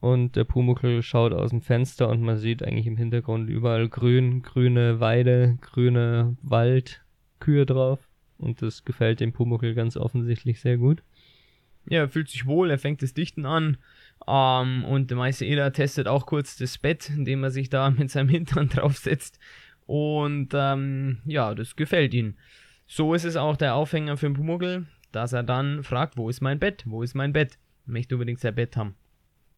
[0.00, 4.42] Und der Pumuckl schaut aus dem Fenster und man sieht eigentlich im Hintergrund überall grün,
[4.42, 7.02] grüne Weide, grüne Wald,
[7.40, 8.08] Kühe drauf.
[8.36, 11.02] Und das gefällt dem Pumuckl ganz offensichtlich sehr gut.
[11.86, 13.78] Ja, er fühlt sich wohl, er fängt das Dichten an,
[14.26, 18.10] ähm, und der Meister Eder testet auch kurz das Bett, indem er sich da mit
[18.10, 19.38] seinem Hintern draufsetzt.
[19.86, 22.34] Und ähm, ja, das gefällt ihm.
[22.86, 26.40] So ist es auch der Aufhänger für den Pumuckl, dass er dann fragt, wo ist
[26.40, 26.84] mein Bett?
[26.86, 27.58] Wo ist mein Bett?
[27.82, 28.94] Ich möchte unbedingt sein Bett haben.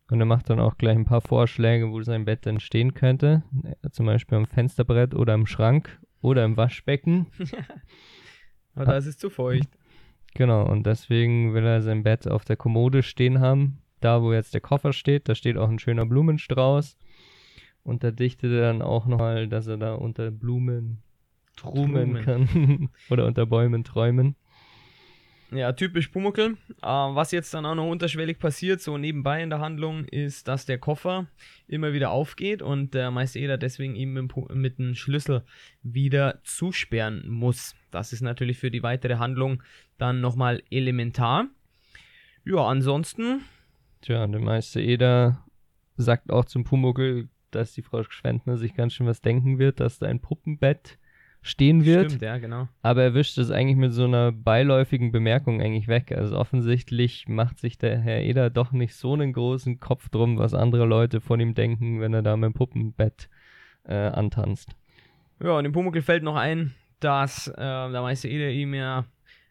[0.08, 3.42] Und er macht dann auch gleich ein paar Vorschläge, wo sein Bett dann stehen könnte.
[3.90, 7.26] Zum Beispiel am Fensterbrett oder im Schrank oder im Waschbecken.
[8.74, 9.68] Aber da ist es zu feucht.
[10.34, 14.54] Genau, und deswegen will er sein Bett auf der Kommode stehen haben, da wo jetzt
[14.54, 16.96] der Koffer steht, da steht auch ein schöner Blumenstrauß.
[17.82, 21.02] Und da dichtet er dann auch nochmal, dass er da unter Blumen
[21.56, 22.90] trumen kann.
[23.10, 24.36] Oder unter Bäumen träumen.
[25.52, 26.56] Ja, typisch Pumuckl.
[26.82, 30.66] Äh, was jetzt dann auch noch unterschwellig passiert, so nebenbei in der Handlung, ist, dass
[30.66, 31.28] der Koffer
[31.68, 35.44] immer wieder aufgeht und der Meister Eder deswegen ihm mit, mit dem Schlüssel
[35.82, 37.76] wieder zusperren muss.
[37.92, 39.62] Das ist natürlich für die weitere Handlung
[39.98, 41.46] dann nochmal elementar.
[42.44, 43.42] Ja, ansonsten
[44.06, 45.42] Tja, und der Meister Eder
[45.96, 49.98] sagt auch zum Pumuckl, dass die Frau Schwendner sich ganz schön was denken wird, dass
[49.98, 50.96] da ein Puppenbett
[51.42, 52.12] stehen wird.
[52.12, 52.68] Stimmt, ja, genau.
[52.82, 56.12] Aber er wischt es eigentlich mit so einer beiläufigen Bemerkung eigentlich weg.
[56.12, 60.54] Also offensichtlich macht sich der Herr Eder doch nicht so einen großen Kopf drum, was
[60.54, 63.28] andere Leute von ihm denken, wenn er da mit dem Puppenbett
[63.88, 64.76] äh, antanzt.
[65.42, 69.04] Ja, und dem Pumuckl fällt noch ein, dass äh, der Meister Eder ihm ja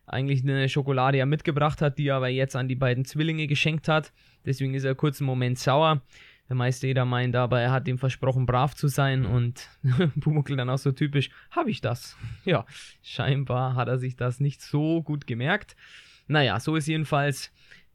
[0.07, 3.89] eigentlich eine Schokolade ja mitgebracht hat, die er aber jetzt an die beiden Zwillinge geschenkt
[3.89, 4.13] hat.
[4.45, 6.01] Deswegen ist er kurz einen Moment sauer.
[6.47, 9.67] Der Meister Eder meint aber, er hat ihm versprochen, brav zu sein und
[10.19, 12.15] Pumuckl dann auch so typisch, habe ich das?
[12.45, 12.65] Ja,
[13.01, 15.75] scheinbar hat er sich das nicht so gut gemerkt.
[16.27, 17.51] Naja, so ist jedenfalls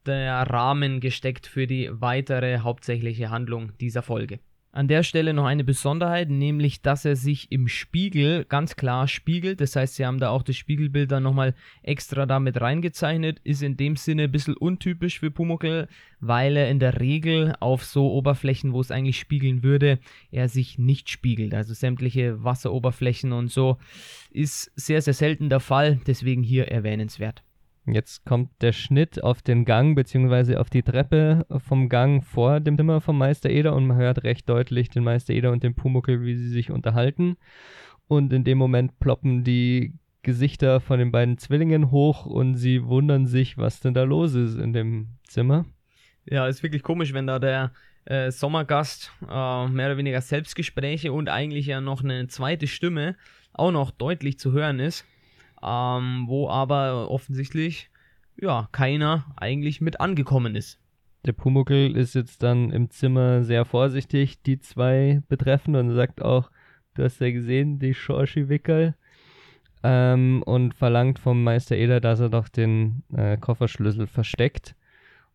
[0.07, 4.41] der Rahmen gesteckt für die weitere hauptsächliche Handlung dieser Folge.
[4.73, 9.61] An der Stelle noch eine Besonderheit, nämlich dass er sich im Spiegel ganz klar spiegelt.
[9.61, 13.41] Das heißt, sie haben da auch das Spiegelbild dann nochmal extra damit reingezeichnet.
[13.43, 15.89] Ist in dem Sinne ein bisschen untypisch für Pumuckl,
[16.21, 19.99] weil er in der Regel auf so Oberflächen, wo es eigentlich spiegeln würde,
[20.31, 21.53] er sich nicht spiegelt.
[21.53, 23.79] Also sämtliche Wasseroberflächen und so
[24.31, 26.01] ist sehr, sehr selten der Fall.
[26.07, 27.43] Deswegen hier erwähnenswert.
[27.93, 30.57] Jetzt kommt der Schnitt auf den Gang bzw.
[30.57, 34.49] auf die Treppe vom Gang vor dem Zimmer vom Meister Eder und man hört recht
[34.49, 37.37] deutlich den Meister Eder und den Pumuckel, wie sie sich unterhalten.
[38.07, 43.27] Und in dem Moment ploppen die Gesichter von den beiden Zwillingen hoch und sie wundern
[43.27, 45.65] sich, was denn da los ist in dem Zimmer.
[46.27, 47.73] Ja, ist wirklich komisch, wenn da der
[48.05, 53.17] äh, Sommergast äh, mehr oder weniger Selbstgespräche und eigentlich ja noch eine zweite Stimme
[53.53, 55.07] auch noch deutlich zu hören ist
[55.63, 57.91] ähm, wo aber offensichtlich
[58.41, 60.79] ja keiner eigentlich mit angekommen ist.
[61.27, 66.51] Der Pumuckel ist jetzt dann im Zimmer sehr vorsichtig, die zwei betreffen und sagt auch,
[66.95, 68.95] du hast ja gesehen, die Schorschi-Wickel.
[69.83, 74.75] Ähm, und verlangt vom Meister Eder, dass er doch den äh, Kofferschlüssel versteckt.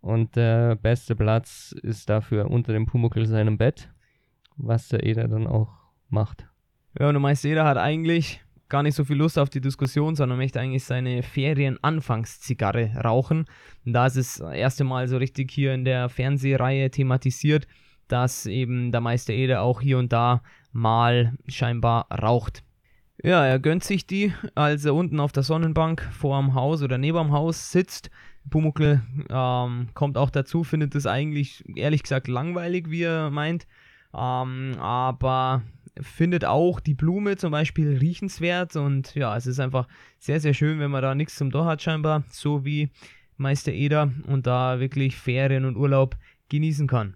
[0.02, 3.90] Und der beste Platz ist dafür unter dem Pumuckel seinem Bett,
[4.56, 5.70] was der Eder dann auch
[6.10, 6.48] macht.
[7.00, 10.16] Ja, und der Meister Eder hat eigentlich gar nicht so viel Lust auf die Diskussion,
[10.16, 13.46] sondern möchte eigentlich seine Ferien-Anfangszigarre rauchen.
[13.86, 17.68] Und da ist es das erste Mal so richtig hier in der Fernsehreihe thematisiert,
[18.08, 22.64] dass eben der Meister Ede auch hier und da mal scheinbar raucht.
[23.24, 26.98] Ja, er gönnt sich die, als er unten auf der Sonnenbank vor dem Haus oder
[26.98, 28.10] neben dem Haus sitzt.
[28.50, 33.66] Pumuckl ähm, kommt auch dazu, findet es eigentlich ehrlich gesagt langweilig, wie er meint.
[34.14, 35.64] Ähm, aber
[36.02, 39.88] findet auch die Blume zum Beispiel riechenswert und ja, es ist einfach
[40.20, 42.90] sehr, sehr schön, wenn man da nichts zum Tor hat scheinbar, so wie
[43.38, 46.18] Meister Eder und da wirklich Ferien und Urlaub
[46.50, 47.16] genießen kann.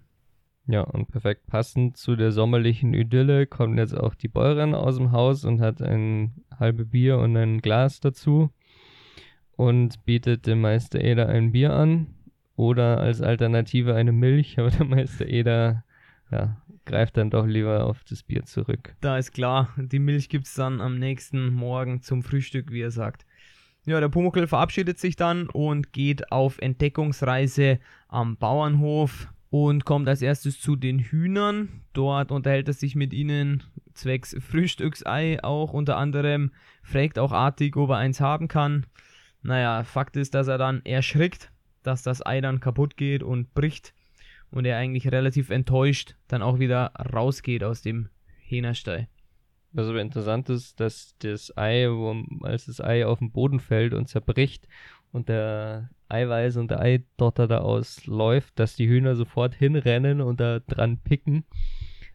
[0.66, 5.10] Ja, und perfekt passend zu der sommerlichen Idylle kommt jetzt auch die Bäuerin aus dem
[5.10, 8.50] Haus und hat ein halbe Bier und ein Glas dazu
[9.56, 12.14] und bietet dem Meister Eder ein Bier an
[12.54, 15.84] oder als Alternative eine Milch, aber der Meister Eder
[16.30, 18.94] ja, greift dann doch lieber auf das Bier zurück.
[19.00, 22.90] Da ist klar, die Milch gibt es dann am nächsten Morgen zum Frühstück, wie er
[22.90, 23.26] sagt.
[23.86, 30.22] Ja, der Pumuckl verabschiedet sich dann und geht auf Entdeckungsreise am Bauernhof und kommt als
[30.22, 31.82] erstes zu den Hühnern.
[31.92, 33.62] Dort unterhält er sich mit ihnen
[33.94, 38.86] zwecks Frühstücksei auch unter anderem, fragt auch artig, ob er eins haben kann.
[39.42, 41.50] Naja, Fakt ist, dass er dann erschrickt,
[41.82, 43.94] dass das Ei dann kaputt geht und bricht
[44.50, 48.08] und er eigentlich relativ enttäuscht dann auch wieder rausgeht aus dem
[48.38, 49.08] Hähnerstall.
[49.72, 53.94] Was aber interessant ist, dass das Ei, wo, als das Ei auf den Boden fällt
[53.94, 54.66] und zerbricht
[55.12, 60.58] und der Eiweiß und der Eidotter da ausläuft, dass die Hühner sofort hinrennen und da
[60.58, 61.44] dran picken.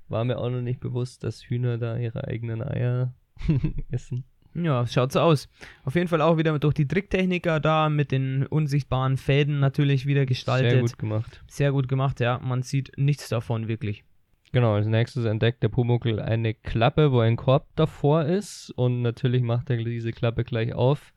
[0.10, 3.14] War mir auch noch nicht bewusst, dass Hühner da ihre eigenen Eier
[3.90, 4.26] essen.
[4.56, 5.50] Ja, schaut so aus.
[5.84, 10.26] Auf jeden Fall auch wieder durch die Tricktechniker da mit den unsichtbaren Fäden natürlich wieder
[10.26, 10.72] gestaltet.
[10.72, 11.44] Sehr gut gemacht.
[11.48, 12.40] Sehr gut gemacht, ja.
[12.40, 14.06] Man sieht nichts davon wirklich.
[14.54, 19.42] Genau, als nächstes entdeckt der Pumuckl eine Klappe, wo ein Korb davor ist und natürlich
[19.42, 21.12] macht er diese Klappe gleich auf,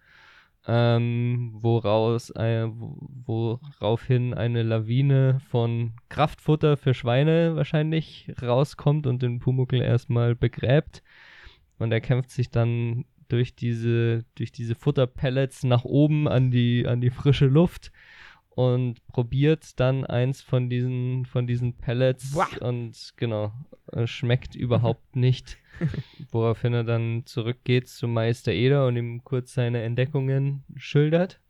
[0.67, 9.81] ähm, woraus, äh, woraufhin eine Lawine von Kraftfutter für Schweine wahrscheinlich rauskommt und den Pumuckl
[9.81, 11.05] erstmal begräbt.
[11.79, 17.01] Und er kämpft sich dann durch diese, durch diese Futterpellets nach oben an die, an
[17.01, 17.93] die frische Luft
[18.59, 22.49] und probiert dann eins von diesen, von diesen Pellets Boah.
[22.61, 23.53] und genau,
[24.07, 25.59] schmeckt überhaupt nicht.
[26.33, 31.41] Woraufhin er dann zurückgeht zum Meister Eder und ihm kurz seine Entdeckungen schildert.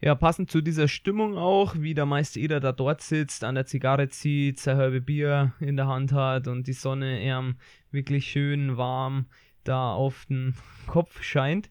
[0.00, 3.66] Ja, passend zu dieser Stimmung auch, wie der Meister Eder da dort sitzt, an der
[3.66, 7.56] Zigarre zieht, sein halbe Bier in der Hand hat und die Sonne ihm
[7.90, 9.26] wirklich schön warm
[9.68, 10.54] da auf den
[10.86, 11.68] Kopf scheint.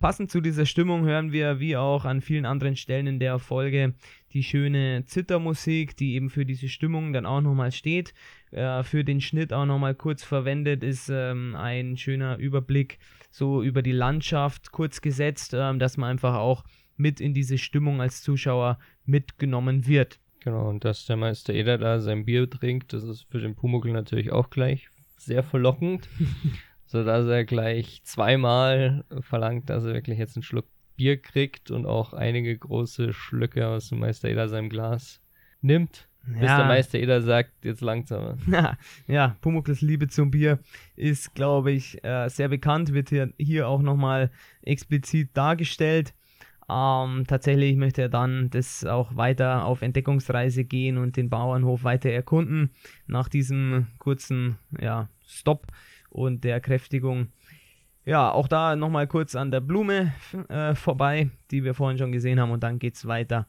[0.00, 3.94] Passend zu dieser Stimmung hören wir, wie auch an vielen anderen Stellen in der Folge,
[4.32, 8.12] die schöne Zittermusik, die eben für diese Stimmung dann auch nochmal steht.
[8.50, 12.98] Äh, für den Schnitt auch nochmal kurz verwendet ist ähm, ein schöner Überblick
[13.30, 16.64] so über die Landschaft kurz gesetzt, ähm, dass man einfach auch
[16.96, 20.20] mit in diese Stimmung als Zuschauer mitgenommen wird.
[20.40, 23.92] Genau, und dass der Meister Eder da sein Bier trinkt, das ist für den Pumuckl
[23.92, 26.08] natürlich auch gleich sehr verlockend.
[26.94, 32.12] sodass er gleich zweimal verlangt, dass er wirklich jetzt einen Schluck Bier kriegt und auch
[32.12, 35.20] einige große Schlücke aus dem Meister Eder seinem Glas
[35.60, 36.08] nimmt.
[36.24, 36.38] Ja.
[36.38, 38.36] Bis der Meister Eder sagt, jetzt langsamer.
[38.46, 38.78] Ja,
[39.08, 40.60] ja Pumukls Liebe zum Bier
[40.94, 44.30] ist, glaube ich, äh, sehr bekannt, wird hier, hier auch nochmal
[44.62, 46.14] explizit dargestellt.
[46.70, 52.10] Ähm, tatsächlich möchte er dann das auch weiter auf Entdeckungsreise gehen und den Bauernhof weiter
[52.10, 52.70] erkunden.
[53.08, 55.66] Nach diesem kurzen ja, Stopp
[56.14, 57.28] und der Kräftigung.
[58.06, 60.12] Ja, auch da nochmal kurz an der Blume
[60.48, 63.48] äh, vorbei, die wir vorhin schon gesehen haben, und dann geht es weiter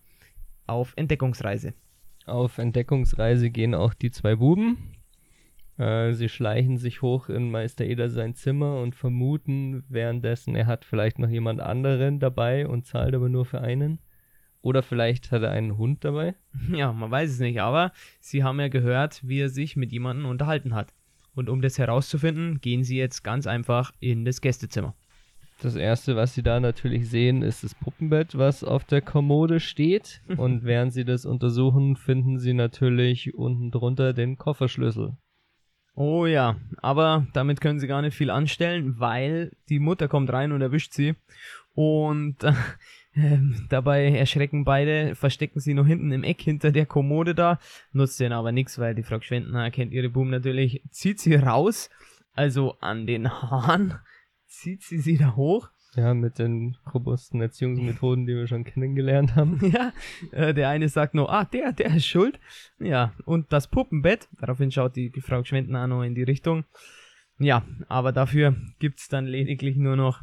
[0.66, 1.74] auf Entdeckungsreise.
[2.26, 4.96] Auf Entdeckungsreise gehen auch die zwei Buben.
[5.78, 10.86] Äh, sie schleichen sich hoch in Meister Eder sein Zimmer und vermuten währenddessen, er hat
[10.86, 14.00] vielleicht noch jemand anderen dabei und zahlt aber nur für einen.
[14.62, 16.34] Oder vielleicht hat er einen Hund dabei.
[16.72, 20.26] Ja, man weiß es nicht, aber sie haben ja gehört, wie er sich mit jemandem
[20.26, 20.94] unterhalten hat.
[21.36, 24.96] Und um das herauszufinden, gehen sie jetzt ganz einfach in das Gästezimmer.
[25.62, 30.22] Das erste, was sie da natürlich sehen, ist das Puppenbett, was auf der Kommode steht.
[30.38, 35.18] Und während sie das untersuchen, finden sie natürlich unten drunter den Kofferschlüssel.
[35.98, 40.52] Oh ja, aber damit können sie gar nicht viel anstellen, weil die Mutter kommt rein
[40.52, 41.16] und erwischt sie.
[41.74, 42.38] Und
[43.16, 43.38] äh,
[43.70, 47.60] dabei erschrecken beide, verstecken sie noch hinten im Eck hinter der Kommode da.
[47.92, 50.84] Nutzt denen aber nichts, weil die Frau Schwendner kennt ihre Boom natürlich.
[50.92, 51.90] Zieht sie raus,
[52.34, 53.96] also an den Haaren
[54.48, 55.70] zieht sie sie da hoch.
[55.96, 59.60] Ja, mit den robusten Erziehungsmethoden, die wir schon kennengelernt haben.
[59.74, 59.94] Ja,
[60.32, 62.38] äh, der eine sagt nur, ah, der, der ist schuld.
[62.80, 66.66] Ja, und das Puppenbett, daraufhin schaut die, die Frau Gschwendner noch in die Richtung.
[67.40, 70.22] Ja, aber dafür gibt es dann lediglich nur noch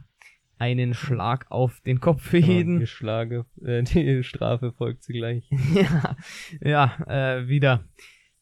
[0.62, 2.78] einen Schlag auf den Kopf für jeden.
[2.78, 5.50] Die, Schlage, äh, die Strafe folgt zugleich.
[5.74, 6.16] ja,
[6.60, 7.84] ja äh, wieder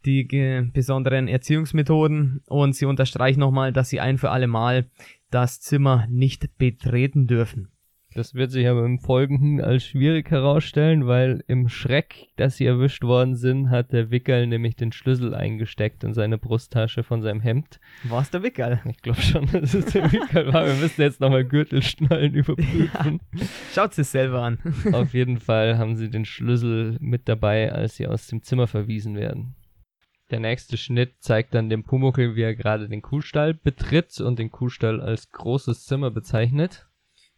[0.05, 4.91] die äh, besonderen Erziehungsmethoden und sie unterstreicht nochmal, dass sie ein für alle Mal
[5.31, 7.73] das Zimmer nicht betreten dürfen.
[8.13, 13.05] Das wird sich aber im Folgenden als schwierig herausstellen, weil im Schreck, dass sie erwischt
[13.05, 17.79] worden sind, hat der Wickel nämlich den Schlüssel eingesteckt in seine Brusttasche von seinem Hemd.
[18.05, 18.81] War es der Wickel?
[18.91, 20.67] Ich glaube schon, dass es der Wickel war.
[20.67, 23.21] Wir müssen jetzt nochmal Gürtelschnallen überprüfen.
[23.33, 23.47] Ja.
[23.73, 24.59] Schaut es selber an.
[24.93, 29.15] Auf jeden Fall haben sie den Schlüssel mit dabei, als sie aus dem Zimmer verwiesen
[29.15, 29.55] werden.
[30.31, 34.51] Der nächste Schnitt zeigt dann dem Pumuckel, wie er gerade den Kuhstall betritt und den
[34.51, 36.90] Kuhstall als großes Zimmer bezeichnet.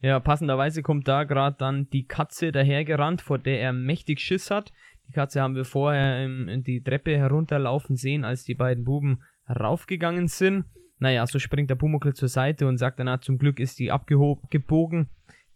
[0.03, 4.73] Ja, passenderweise kommt da gerade dann die Katze dahergerannt, vor der er mächtig Schiss hat.
[5.07, 10.27] Die Katze haben wir vorher in die Treppe herunterlaufen sehen, als die beiden Buben raufgegangen
[10.27, 10.65] sind.
[10.99, 13.93] Naja, so springt der Pumuckel zur Seite und sagt dann, na, zum Glück ist die
[13.93, 15.09] abgebogen.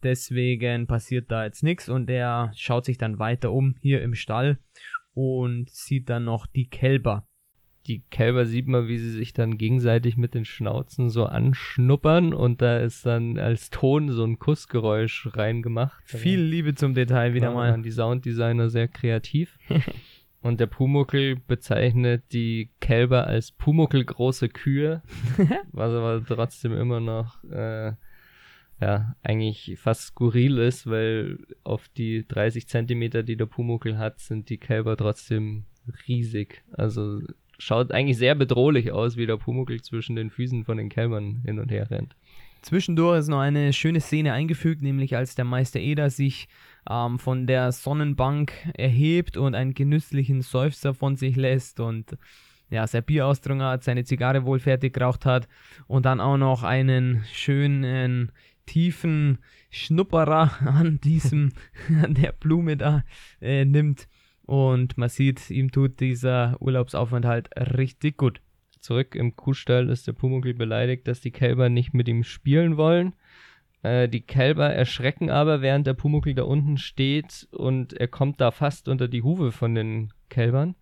[0.05, 4.59] Deswegen passiert da jetzt nichts und er schaut sich dann weiter um hier im Stall
[5.13, 7.27] und sieht dann noch die Kälber.
[7.87, 12.61] Die Kälber sieht man, wie sie sich dann gegenseitig mit den Schnauzen so anschnuppern und
[12.61, 16.03] da ist dann als Ton so ein Kussgeräusch reingemacht.
[16.05, 17.81] Viel Liebe zum Detail wieder mal.
[17.83, 19.57] Die Sounddesigner sehr kreativ.
[20.41, 25.03] und der Pumuckel bezeichnet die Kälber als Pumuckelgroße Kühe,
[25.73, 27.93] was aber trotzdem immer noch äh,
[28.81, 34.51] ja, eigentlich fast skurril ist, weil auf die 30 Zentimeter, die der Pumuckel hat, sind
[34.51, 35.65] die Kälber trotzdem
[36.07, 36.63] riesig.
[36.73, 37.21] Also
[37.59, 41.59] schaut eigentlich sehr bedrohlich aus, wie der Pumuckel zwischen den Füßen von den Kälbern hin
[41.59, 42.17] und her rennt.
[42.63, 46.49] Zwischendurch ist noch eine schöne Szene eingefügt, nämlich als der Meister Eder sich
[46.91, 52.17] ähm, von der Sonnenbank erhebt und einen genüsslichen Seufzer von sich lässt und
[52.69, 55.49] ja, sein Bier austrunken hat, seine Zigarre wohl fertig geraucht hat
[55.87, 58.33] und dann auch noch einen schönen
[58.67, 59.39] tiefen
[59.71, 61.53] Schnupperer an diesem,
[62.03, 63.05] an der Blume da
[63.41, 64.09] äh, nimmt.
[64.47, 68.41] Und man sieht, ihm tut dieser Urlaubsaufenthalt richtig gut.
[68.81, 73.15] Zurück im Kuhstall ist der Pumuckl beleidigt, dass die Kälber nicht mit ihm spielen wollen.
[73.83, 78.53] Äh, die Kälber erschrecken aber, während der Pumuckl da unten steht und er kommt da
[78.53, 80.77] fast unter die Hufe von den Kälbern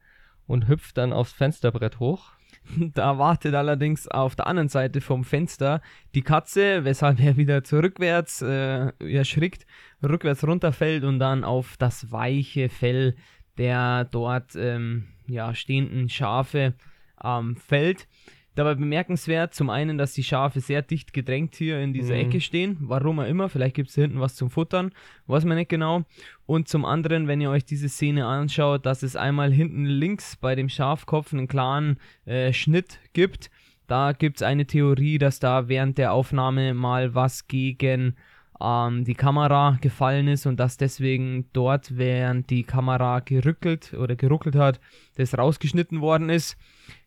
[0.46, 2.32] und hüpft dann aufs Fensterbrett hoch.
[2.94, 5.82] Da wartet allerdings auf der anderen Seite vom Fenster
[6.14, 9.66] die Katze, weshalb er wieder zurückwärts äh, erschrickt,
[10.02, 13.16] rückwärts runterfällt und dann auf das weiche Fell
[13.58, 16.74] der dort ähm, ja, stehenden Schafe
[17.22, 18.06] ähm, fällt.
[18.54, 22.20] Dabei bemerkenswert zum einen, dass die Schafe sehr dicht gedrängt hier in dieser mhm.
[22.20, 22.76] Ecke stehen.
[22.80, 23.48] Warum auch immer.
[23.48, 24.92] Vielleicht gibt es hinten was zum Futtern.
[25.26, 26.04] Weiß man nicht genau.
[26.46, 30.54] Und zum anderen, wenn ihr euch diese Szene anschaut, dass es einmal hinten links bei
[30.54, 33.50] dem Schafkopf einen klaren äh, Schnitt gibt.
[33.88, 38.14] Da gibt es eine Theorie, dass da während der Aufnahme mal was gegen
[38.64, 44.56] ähm, die Kamera gefallen ist und dass deswegen dort, während die Kamera gerückelt oder geruckelt
[44.56, 44.80] hat,
[45.16, 46.56] das rausgeschnitten worden ist.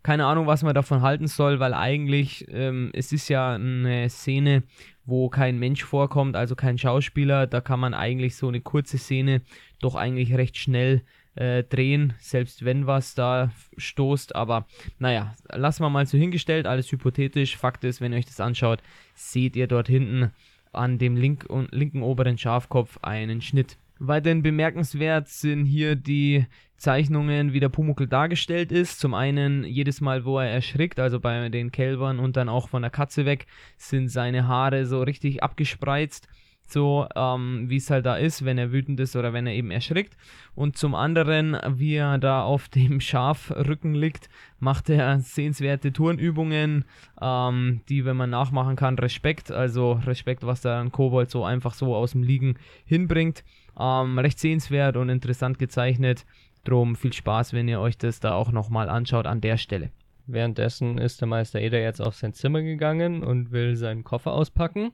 [0.03, 4.63] Keine Ahnung, was man davon halten soll, weil eigentlich ähm, es ist ja eine Szene,
[5.05, 7.47] wo kein Mensch vorkommt, also kein Schauspieler.
[7.47, 9.41] Da kann man eigentlich so eine kurze Szene
[9.79, 11.01] doch eigentlich recht schnell
[11.35, 14.35] äh, drehen, selbst wenn was da stoßt.
[14.35, 14.67] Aber
[14.99, 17.57] naja, lassen wir mal so hingestellt, alles hypothetisch.
[17.57, 18.81] Fakt ist, wenn ihr euch das anschaut,
[19.15, 20.31] seht ihr dort hinten
[20.73, 23.77] an dem link linken oberen Schafkopf einen Schnitt.
[23.99, 26.45] Weiterhin bemerkenswert sind hier die
[26.77, 28.99] Zeichnungen, wie der Pumuckl dargestellt ist.
[28.99, 32.83] Zum einen jedes Mal, wo er erschrickt, also bei den Kälbern und dann auch von
[32.83, 33.47] der Katze weg,
[33.77, 36.27] sind seine Haare so richtig abgespreizt
[36.71, 39.71] so ähm, wie es halt da ist, wenn er wütend ist oder wenn er eben
[39.71, 40.17] erschrickt.
[40.55, 46.85] Und zum anderen, wie er da auf dem Schafrücken liegt, macht er sehenswerte Turnübungen,
[47.21, 51.73] ähm, die, wenn man nachmachen kann, Respekt, also Respekt, was da ein Kobold so einfach
[51.73, 53.43] so aus dem Liegen hinbringt.
[53.79, 56.25] Ähm, recht sehenswert und interessant gezeichnet.
[56.63, 59.91] Drum viel Spaß, wenn ihr euch das da auch nochmal anschaut an der Stelle.
[60.25, 64.91] Währenddessen ist der Meister Eder jetzt auf sein Zimmer gegangen und will seinen Koffer auspacken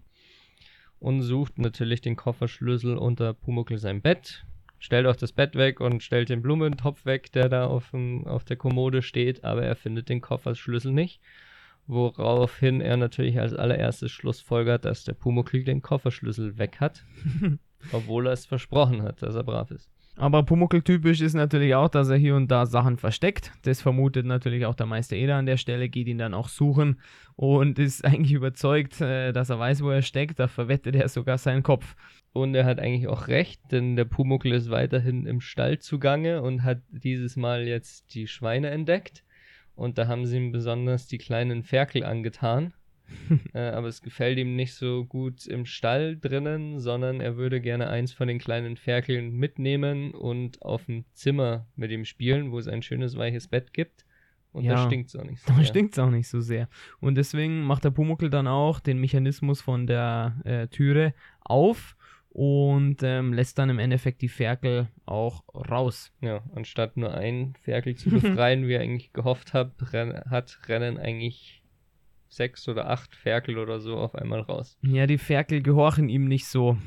[1.03, 4.45] und sucht natürlich den Kofferschlüssel unter Pumuckl sein Bett.
[4.79, 8.45] Stellt auch das Bett weg und stellt den Blumentopf weg, der da auf, dem, auf
[8.45, 11.19] der Kommode steht, aber er findet den Kofferschlüssel nicht.
[11.87, 17.03] Woraufhin er natürlich als allererstes schlussfolgert, dass der Pumuckl den Kofferschlüssel weg hat,
[17.91, 19.92] obwohl er es versprochen hat, dass er brav ist.
[20.15, 23.51] Aber Pumuckl-typisch ist natürlich auch, dass er hier und da Sachen versteckt.
[23.63, 26.99] Das vermutet natürlich auch der Meister Eder an der Stelle, geht ihn dann auch suchen
[27.35, 30.39] und ist eigentlich überzeugt, äh, dass er weiß, wo er steckt.
[30.39, 31.95] Da verwettet er sogar seinen Kopf.
[32.31, 36.63] Und er hat eigentlich auch recht, denn der Pumuckl ist weiterhin im Stall zugange und
[36.63, 39.23] hat dieses Mal jetzt die Schweine entdeckt.
[39.75, 42.73] Und da haben sie ihm besonders die kleinen Ferkel angetan.
[43.53, 47.89] Äh, aber es gefällt ihm nicht so gut im Stall drinnen, sondern er würde gerne
[47.89, 52.67] eins von den kleinen Ferkeln mitnehmen und auf dem Zimmer mit ihm spielen, wo es
[52.67, 54.05] ein schönes weiches Bett gibt.
[54.51, 55.63] Und ja, da stinkt es auch nicht so da sehr.
[55.63, 56.69] Da stinkt es auch nicht so sehr.
[56.99, 61.95] Und deswegen macht der Pumuckel dann auch den Mechanismus von der äh, Türe auf
[62.29, 66.11] und ähm, lässt dann im Endeffekt die Ferkel auch raus.
[66.21, 70.99] Ja, anstatt nur ein Ferkel zu befreien, wie er eigentlich gehofft hat, renn, hat rennen
[70.99, 71.62] eigentlich
[72.35, 74.77] sechs oder acht Ferkel oder so auf einmal raus.
[74.81, 76.77] Ja, die Ferkel gehorchen ihm nicht so.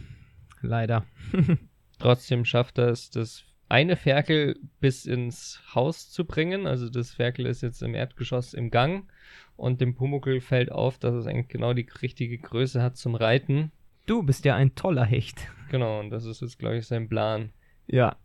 [0.63, 1.05] Leider.
[1.99, 6.67] Trotzdem schafft er es, das eine Ferkel bis ins Haus zu bringen.
[6.67, 9.11] Also das Ferkel ist jetzt im Erdgeschoss im Gang
[9.57, 13.73] und dem Pumuckl fällt auf, dass es eigentlich genau die richtige Größe hat zum Reiten.
[14.07, 15.49] Du bist ja ein toller Hecht.
[15.71, 17.51] Genau, und das ist jetzt, glaube ich, sein Plan.
[17.87, 18.17] Ja.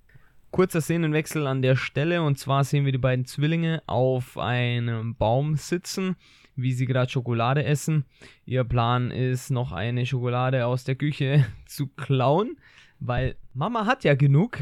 [0.52, 5.56] Kurzer Szenenwechsel an der Stelle und zwar sehen wir die beiden Zwillinge auf einem Baum
[5.56, 6.18] sitzen
[6.62, 8.06] wie sie gerade Schokolade essen.
[8.46, 12.58] Ihr Plan ist, noch eine Schokolade aus der Küche zu klauen,
[13.00, 14.58] weil Mama hat ja genug.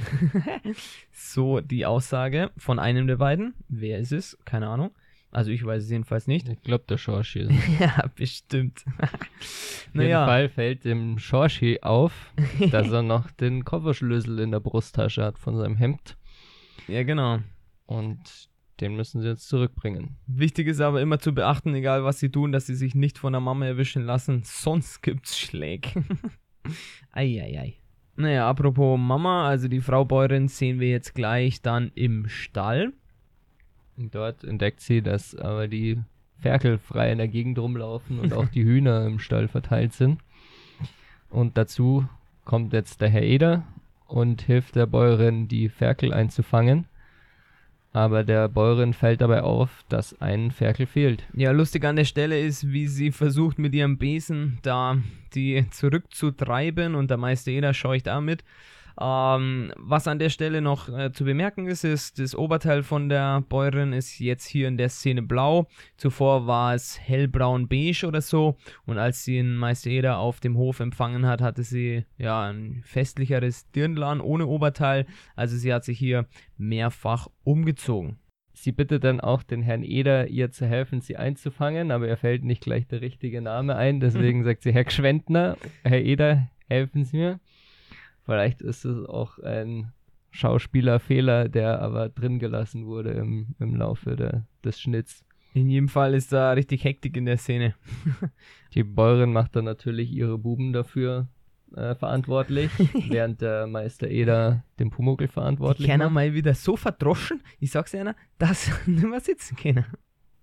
[1.12, 3.54] so die Aussage von einem der beiden.
[3.68, 4.38] Wer ist es?
[4.45, 4.91] Keine Ahnung.
[5.32, 6.50] Also ich weiß es jedenfalls nicht.
[6.50, 7.47] Ich glaube der Schorschi.
[7.80, 8.84] ja, bestimmt.
[8.97, 12.34] Auf jeden Fall fällt dem Schorschi auf,
[12.72, 16.18] dass er noch den Kofferschlüssel in der Brusttasche hat von seinem Hemd.
[16.88, 17.39] Ja, genau.
[17.86, 18.49] Und
[18.82, 20.17] den müssen sie jetzt zurückbringen.
[20.27, 23.34] Wichtig ist aber immer zu beachten, egal was sie tun, dass sie sich nicht von
[23.34, 26.03] der Mama erwischen lassen, sonst gibt's Schläge.
[27.11, 27.75] Eieiei.
[28.15, 32.93] Naja, apropos Mama, also die Frau Bäuerin sehen wir jetzt gleich dann im Stall.
[33.97, 35.99] Und dort entdeckt sie, dass aber die
[36.38, 40.19] Ferkel frei in der Gegend rumlaufen und auch die Hühner im Stall verteilt sind.
[41.30, 42.07] Und dazu
[42.45, 43.63] kommt jetzt der Herr Eder
[44.07, 46.88] und hilft der Bäuerin, die Ferkel einzufangen
[47.94, 51.24] aber der Bäuerin fällt dabei auf, dass ein Ferkel fehlt.
[51.34, 54.98] Ja, lustig an der Stelle ist, wie sie versucht mit ihrem Besen da
[55.34, 58.44] die zurückzutreiben und der Meister Eder scheucht damit.
[59.02, 63.41] Ähm, was an der Stelle noch äh, zu bemerken ist, ist, das Oberteil von der
[63.41, 65.68] Bäuerin ist jetzt hier in der Szene blau.
[65.95, 68.58] Zuvor war es hellbraun-beige oder so.
[68.86, 72.82] Und als sie den Meister Eder auf dem Hof empfangen hat, hatte sie ja ein
[72.84, 75.06] festlicheres Dirndl ohne Oberteil.
[75.36, 76.28] Also sie hat sich hier
[76.58, 78.20] mehrfach umgezogen.
[78.52, 82.43] Sie bittet dann auch den Herrn Eder, ihr zu helfen, sie einzufangen, aber er fällt
[82.43, 84.02] nicht gleich der richtige Name ein.
[84.02, 87.39] Deswegen sagt sie, Herr Gschwendner, Herr Eder, helfen Sie mir.
[88.30, 89.91] Vielleicht ist es auch ein
[90.30, 95.25] Schauspielerfehler, der aber drin gelassen wurde im, im Laufe der, des Schnitts.
[95.55, 97.73] In jedem Fall ist da richtig Hektik in der Szene.
[98.75, 101.27] Die Bäuerin macht dann natürlich ihre Buben dafür
[101.75, 102.69] äh, verantwortlich,
[103.09, 106.11] während der Meister Eder den Pumuckl verantwortlich Die macht.
[106.11, 109.86] mal wieder so verdroschen, ich sag's dir einer, dass nicht mehr sitzen können.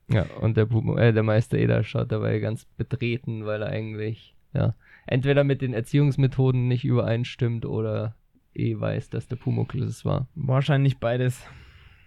[0.08, 4.34] Ja, und der, Pum äh, der Meister Eder schaut dabei ganz betreten, weil er eigentlich
[4.54, 4.74] ja,
[5.06, 8.14] entweder mit den Erziehungsmethoden nicht übereinstimmt oder
[8.54, 10.28] eh weiß, dass der Pumuckl es war.
[10.34, 11.46] Wahrscheinlich beides.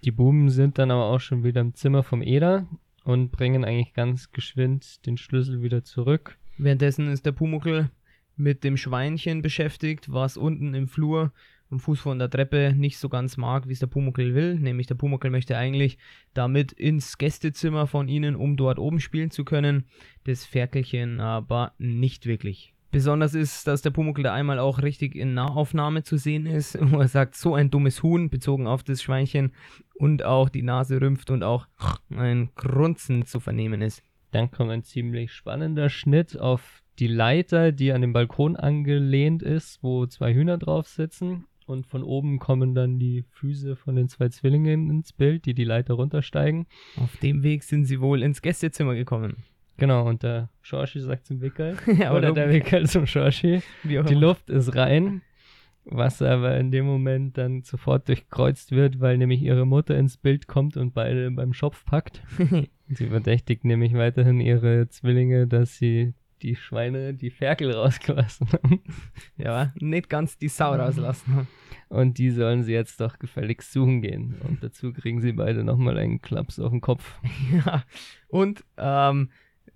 [0.03, 2.67] Die Buben sind dann aber auch schon wieder im Zimmer vom Eder
[3.03, 6.37] und bringen eigentlich ganz geschwind den Schlüssel wieder zurück.
[6.57, 7.89] Währenddessen ist der Pumuckl
[8.35, 11.33] mit dem Schweinchen beschäftigt, was unten im Flur
[11.71, 14.55] am Fuß von der Treppe nicht so ganz mag, wie es der Pumuckl will.
[14.55, 15.97] Nämlich der Pumuckl möchte eigentlich
[16.33, 19.85] damit ins Gästezimmer von ihnen, um dort oben spielen zu können.
[20.23, 22.73] Das Ferkelchen aber nicht wirklich.
[22.91, 26.99] Besonders ist, dass der Pumuckl da einmal auch richtig in Nahaufnahme zu sehen ist, wo
[26.99, 29.51] er sagt, so ein dummes Huhn, bezogen auf das Schweinchen,
[29.93, 31.67] und auch die Nase rümpft und auch
[32.09, 34.03] ein Grunzen zu vernehmen ist.
[34.31, 39.81] Dann kommt ein ziemlich spannender Schnitt auf die Leiter, die an dem Balkon angelehnt ist,
[39.81, 41.45] wo zwei Hühner drauf sitzen.
[41.65, 45.63] Und von oben kommen dann die Füße von den zwei Zwillingen ins Bild, die die
[45.63, 46.65] Leiter runtersteigen.
[46.97, 49.43] Auf dem Weg sind sie wohl ins Gästezimmer gekommen.
[49.79, 53.95] Genau, und der Schorschi sagt zum Wickel, Ja, oder der Wickel zum Schorschi, die.
[54.13, 55.21] Luft ist rein,
[55.85, 60.47] was aber in dem Moment dann sofort durchkreuzt wird, weil nämlich ihre Mutter ins Bild
[60.47, 62.21] kommt und beide beim Schopf packt.
[62.87, 68.81] Sie verdächtigt nämlich weiterhin ihre Zwillinge, dass sie die Schweine die Ferkel rausgelassen haben.
[69.37, 71.47] ja, nicht ganz die Sau rauslassen.
[71.89, 74.35] Und die sollen sie jetzt doch gefälligst suchen gehen.
[74.47, 77.19] Und dazu kriegen sie beide nochmal einen Klaps auf den Kopf.
[77.51, 77.83] Ja,
[78.27, 79.29] und ähm,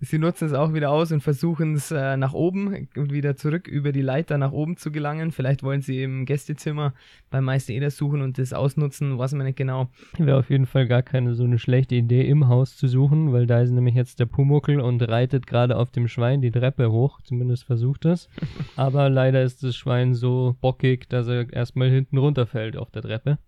[0.04, 3.66] sie nutzen es auch wieder aus und versuchen es äh, nach oben und wieder zurück
[3.66, 5.32] über die Leiter nach oben zu gelangen.
[5.32, 6.94] Vielleicht wollen sie im Gästezimmer
[7.30, 9.88] beim Meister Eder suchen und das ausnutzen, weiß man nicht genau.
[10.18, 13.46] Wäre auf jeden Fall gar keine so eine schlechte Idee, im Haus zu suchen, weil
[13.46, 17.20] da ist nämlich jetzt der Pumuckel und reitet gerade auf dem Schwein die Treppe hoch.
[17.22, 18.28] Zumindest versucht es.
[18.76, 23.38] Aber leider ist das Schwein so bockig, dass er erstmal hinten runterfällt auf der Treppe.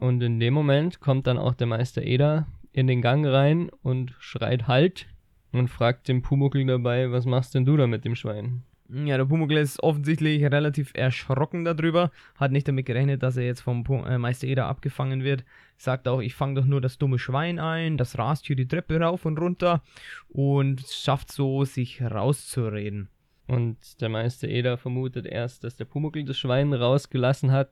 [0.00, 4.14] Und in dem Moment kommt dann auch der Meister Eder in den Gang rein und
[4.18, 5.06] schreit Halt
[5.54, 8.62] und fragt den Pumuckel dabei, was machst denn du da mit dem Schwein?
[8.90, 13.62] Ja, der Pumuckl ist offensichtlich relativ erschrocken darüber, hat nicht damit gerechnet, dass er jetzt
[13.62, 15.44] vom äh, Meister Eder abgefangen wird.
[15.78, 19.00] Sagt auch, ich fange doch nur das dumme Schwein ein, das rast hier die Treppe
[19.00, 19.82] rauf und runter
[20.28, 23.08] und schafft so, sich rauszureden.
[23.46, 27.70] Und der Meister Eder vermutet erst, dass der Pumuckl das Schwein rausgelassen hat,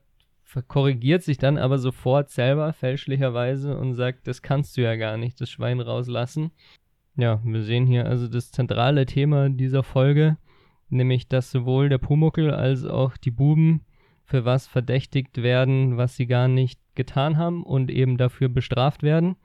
[0.67, 5.39] korrigiert sich dann aber sofort selber fälschlicherweise und sagt, das kannst du ja gar nicht,
[5.41, 6.51] das Schwein rauslassen.
[7.15, 10.37] Ja, wir sehen hier also das zentrale Thema dieser Folge,
[10.89, 13.85] nämlich dass sowohl der Pumuckl als auch die Buben
[14.25, 19.35] für was verdächtigt werden, was sie gar nicht getan haben und eben dafür bestraft werden,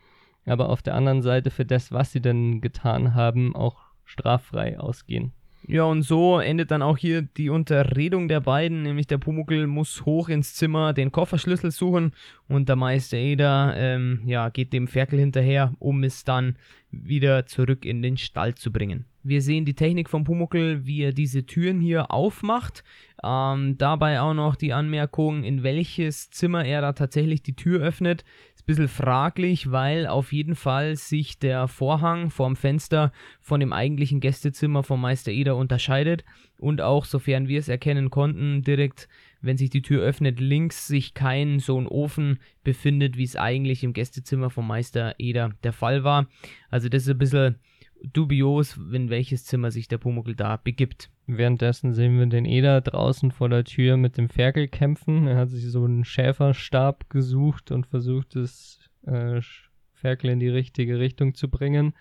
[0.46, 5.32] aber auf der anderen Seite für das, was sie denn getan haben, auch straffrei ausgehen.
[5.66, 10.04] Ja, und so endet dann auch hier die Unterredung der beiden, nämlich der Pumuckl muss
[10.06, 12.12] hoch ins Zimmer den Kofferschlüssel suchen
[12.48, 16.56] und der Meister Eder ähm, ja, geht dem Ferkel hinterher, um es dann
[16.90, 19.04] wieder zurück in den Stall zu bringen.
[19.22, 22.82] Wir sehen die Technik vom Pumuckl, wie er diese Türen hier aufmacht.
[23.22, 28.24] Ähm, dabei auch noch die Anmerkung, in welches Zimmer er da tatsächlich die Tür öffnet.
[28.68, 34.82] Bisschen fraglich, weil auf jeden Fall sich der Vorhang vorm Fenster von dem eigentlichen Gästezimmer
[34.82, 36.22] vom Meister Eder unterscheidet
[36.58, 39.08] und auch, sofern wir es erkennen konnten, direkt,
[39.40, 43.84] wenn sich die Tür öffnet, links sich kein so ein Ofen befindet, wie es eigentlich
[43.84, 46.26] im Gästezimmer vom Meister Eder der Fall war.
[46.68, 47.56] Also das ist ein bisschen
[48.02, 51.10] dubios, in welches Zimmer sich der Pumuckl da begibt.
[51.26, 55.26] Währenddessen sehen wir den Eder draußen vor der Tür mit dem Ferkel kämpfen.
[55.26, 59.40] Er hat sich so einen Schäferstab gesucht und versucht, das äh,
[59.92, 61.94] Ferkel in die richtige Richtung zu bringen.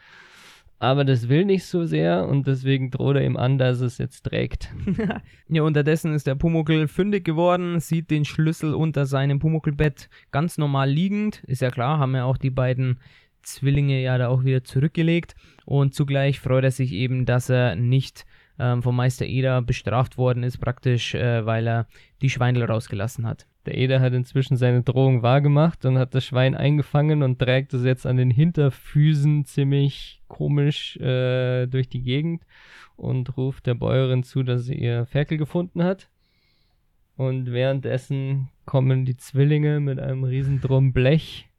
[0.80, 4.26] Aber das will nicht so sehr und deswegen droht er ihm an, dass es jetzt
[4.26, 4.72] trägt.
[5.50, 10.90] ja, unterdessen ist der Pumuckl fündig geworden, sieht den Schlüssel unter seinem Pumuckelbett ganz normal
[10.90, 11.44] liegend.
[11.46, 13.00] Ist ja klar, haben ja auch die beiden
[13.48, 15.36] Zwillinge ja da auch wieder zurückgelegt.
[15.66, 18.26] Und zugleich freut er sich eben, dass er nicht
[18.60, 21.88] ähm, vom Meister Eder bestraft worden ist, praktisch, äh, weil er
[22.22, 23.48] die Schweindel rausgelassen hat.
[23.66, 27.84] Der Eder hat inzwischen seine Drohung wahrgemacht und hat das Schwein eingefangen und trägt es
[27.84, 32.44] jetzt an den Hinterfüßen ziemlich komisch äh, durch die Gegend
[32.96, 36.10] und ruft der Bäuerin zu, dass sie ihr Ferkel gefunden hat.
[37.18, 41.50] Und währenddessen kommen die Zwillinge mit einem riesen Drum Blech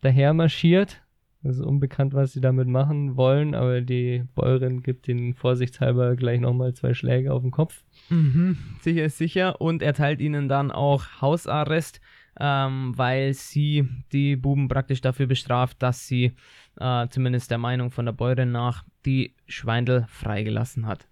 [0.00, 1.02] daher marschiert.
[1.48, 6.40] Es ist unbekannt, was sie damit machen wollen, aber die Bäuerin gibt ihnen vorsichtshalber gleich
[6.40, 7.84] nochmal zwei Schläge auf den Kopf.
[8.08, 9.60] Mhm, sicher ist sicher.
[9.60, 12.00] Und erteilt ihnen dann auch Hausarrest,
[12.40, 16.32] ähm, weil sie die Buben praktisch dafür bestraft, dass sie
[16.78, 21.06] äh, zumindest der Meinung von der Bäuerin nach die Schweindel freigelassen hat.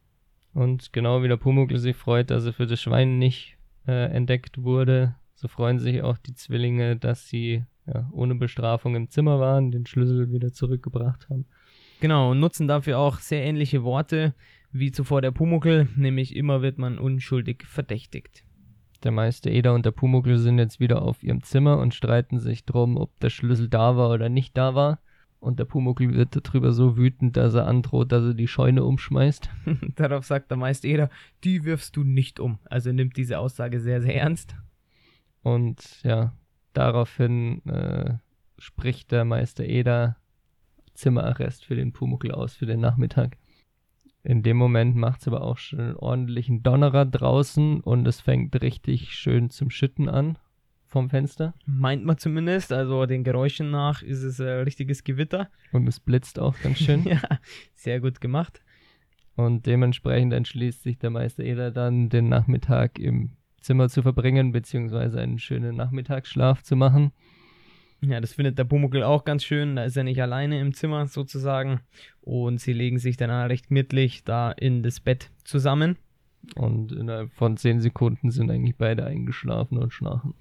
[0.52, 3.56] Und genau wie der Pumuckl sich freut, dass er für das Schwein nicht
[3.86, 9.10] äh, entdeckt wurde, so freuen sich auch die Zwillinge, dass sie ja, ohne Bestrafung im
[9.10, 11.46] Zimmer waren, den Schlüssel wieder zurückgebracht haben.
[12.00, 14.34] Genau, und nutzen dafür auch sehr ähnliche Worte
[14.72, 18.44] wie zuvor der Pumuckel, nämlich immer wird man unschuldig verdächtigt.
[19.04, 22.64] Der Meister Eder und der Pumuckel sind jetzt wieder auf ihrem Zimmer und streiten sich
[22.64, 24.98] drum, ob der Schlüssel da war oder nicht da war.
[25.40, 29.50] Und der Pumuckel wird darüber so wütend, dass er androht, dass er die Scheune umschmeißt.
[29.94, 31.10] Darauf sagt der Meister Eder,
[31.44, 32.58] die wirfst du nicht um.
[32.64, 34.56] Also nimmt diese Aussage sehr, sehr ernst.
[35.42, 36.32] Und ja,
[36.76, 38.14] daraufhin äh,
[38.58, 40.16] spricht der Meister Eder
[40.94, 43.36] Zimmerarrest für den Pumuckel aus für den Nachmittag.
[44.22, 48.60] In dem Moment macht es aber auch schon einen ordentlichen Donnerer draußen und es fängt
[48.62, 50.38] richtig schön zum Schütten an
[50.86, 51.54] vom Fenster.
[51.66, 55.50] Meint man zumindest, also den Geräuschen nach ist es ein richtiges Gewitter.
[55.72, 57.04] Und es blitzt auch ganz schön.
[57.04, 57.20] ja,
[57.74, 58.62] sehr gut gemacht.
[59.36, 63.32] Und dementsprechend entschließt sich der Meister Eder dann, den Nachmittag im
[63.64, 67.12] Zimmer zu verbringen, beziehungsweise einen schönen Nachmittagsschlaf zu machen.
[68.00, 69.76] Ja, das findet der Pumuckl auch ganz schön.
[69.76, 71.80] Da ist er nicht alleine im Zimmer sozusagen.
[72.20, 75.96] Und sie legen sich dann recht gemütlich da in das Bett zusammen.
[76.54, 80.34] Und innerhalb von zehn Sekunden sind eigentlich beide eingeschlafen und schnarchen.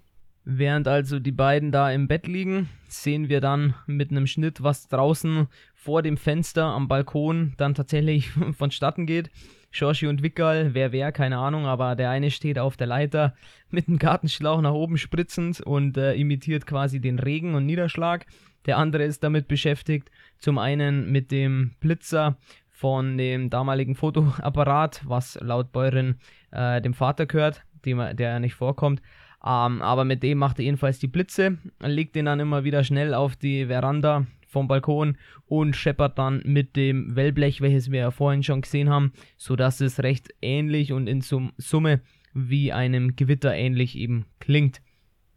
[0.46, 4.90] Während also die beiden da im Bett liegen, sehen wir dann mit einem Schnitt, was
[4.90, 9.30] draußen vor dem Fenster am Balkon dann tatsächlich vonstatten geht.
[9.74, 13.34] Schorschi und Wickerl, wer wer, keine Ahnung, aber der eine steht auf der Leiter
[13.72, 18.28] mit einem Gartenschlauch nach oben spritzend und äh, imitiert quasi den Regen und Niederschlag.
[18.68, 22.38] Der andere ist damit beschäftigt, zum einen mit dem Blitzer
[22.70, 26.20] von dem damaligen Fotoapparat, was laut Bäuerin
[26.52, 29.02] äh, dem Vater gehört, dem, der nicht vorkommt.
[29.44, 33.16] Ähm, aber mit dem macht er jedenfalls die Blitze, legt den dann immer wieder schnell
[33.16, 38.44] auf die Veranda vom Balkon und scheppert dann mit dem Wellblech, welches wir ja vorhin
[38.44, 42.02] schon gesehen haben, sodass es recht ähnlich und in Summe
[42.34, 44.82] wie einem Gewitter ähnlich eben klingt.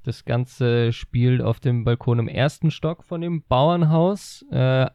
[0.04, 4.44] Das Ganze spielt auf dem Balkon im ersten Stock von dem Bauernhaus.
[4.52, 4.86] Äh,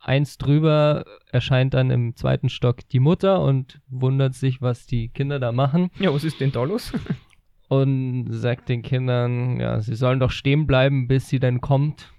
[0.00, 5.40] eins drüber erscheint dann im zweiten Stock die Mutter und wundert sich, was die Kinder
[5.40, 5.90] da machen.
[5.98, 6.92] Ja, was ist denn da los?
[7.68, 12.12] und sagt den Kindern, ja, sie sollen doch stehen bleiben, bis sie dann kommt.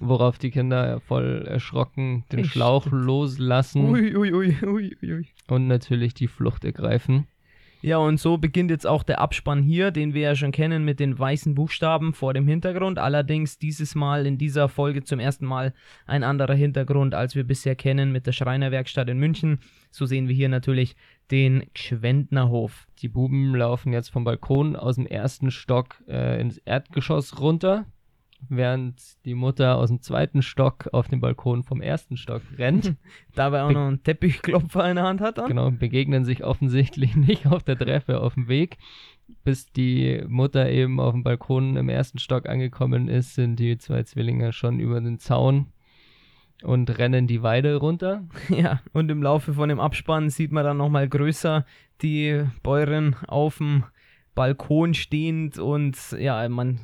[0.00, 2.50] Worauf die Kinder voll erschrocken den Echt?
[2.50, 3.90] Schlauch loslassen.
[3.90, 5.26] Ui, ui, ui, ui, ui.
[5.46, 7.26] Und natürlich die Flucht ergreifen.
[7.82, 11.00] Ja, und so beginnt jetzt auch der Abspann hier, den wir ja schon kennen mit
[11.00, 12.98] den weißen Buchstaben vor dem Hintergrund.
[12.98, 15.72] Allerdings dieses Mal in dieser Folge zum ersten Mal
[16.06, 19.60] ein anderer Hintergrund, als wir bisher kennen mit der Schreinerwerkstatt in München.
[19.90, 20.94] So sehen wir hier natürlich
[21.30, 22.86] den Gschwendnerhof.
[22.98, 27.86] Die Buben laufen jetzt vom Balkon aus dem ersten Stock äh, ins Erdgeschoss runter
[28.48, 32.96] während die Mutter aus dem zweiten Stock auf den Balkon vom ersten Stock rennt.
[33.34, 35.48] Dabei auch Be noch einen Teppichklopfer in der Hand hat dann.
[35.48, 38.78] Genau, begegnen sich offensichtlich nicht auf der Treppe auf dem Weg.
[39.44, 44.02] Bis die Mutter eben auf dem Balkon im ersten Stock angekommen ist, sind die zwei
[44.02, 45.66] Zwillinge schon über den Zaun
[46.62, 48.24] und rennen die Weide runter.
[48.48, 51.64] Ja, und im Laufe von dem Abspann sieht man dann nochmal größer
[52.02, 53.84] die Bäuerin auf dem
[54.34, 56.80] Balkon stehend und ja, man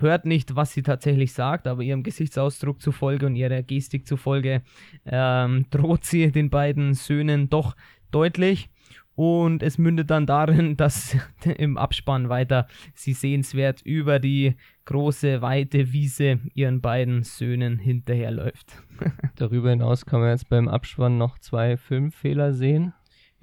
[0.00, 4.62] hört nicht, was sie tatsächlich sagt, aber ihrem Gesichtsausdruck zufolge und ihrer Gestik zufolge
[5.06, 7.76] ähm, droht sie den beiden Söhnen doch
[8.10, 8.70] deutlich.
[9.16, 15.92] Und es mündet dann darin, dass im Abspann weiter sie sehenswert über die große, weite
[15.92, 18.82] Wiese ihren beiden Söhnen hinterherläuft.
[19.36, 22.92] Darüber hinaus kann man jetzt beim Abspann noch zwei Filmfehler sehen.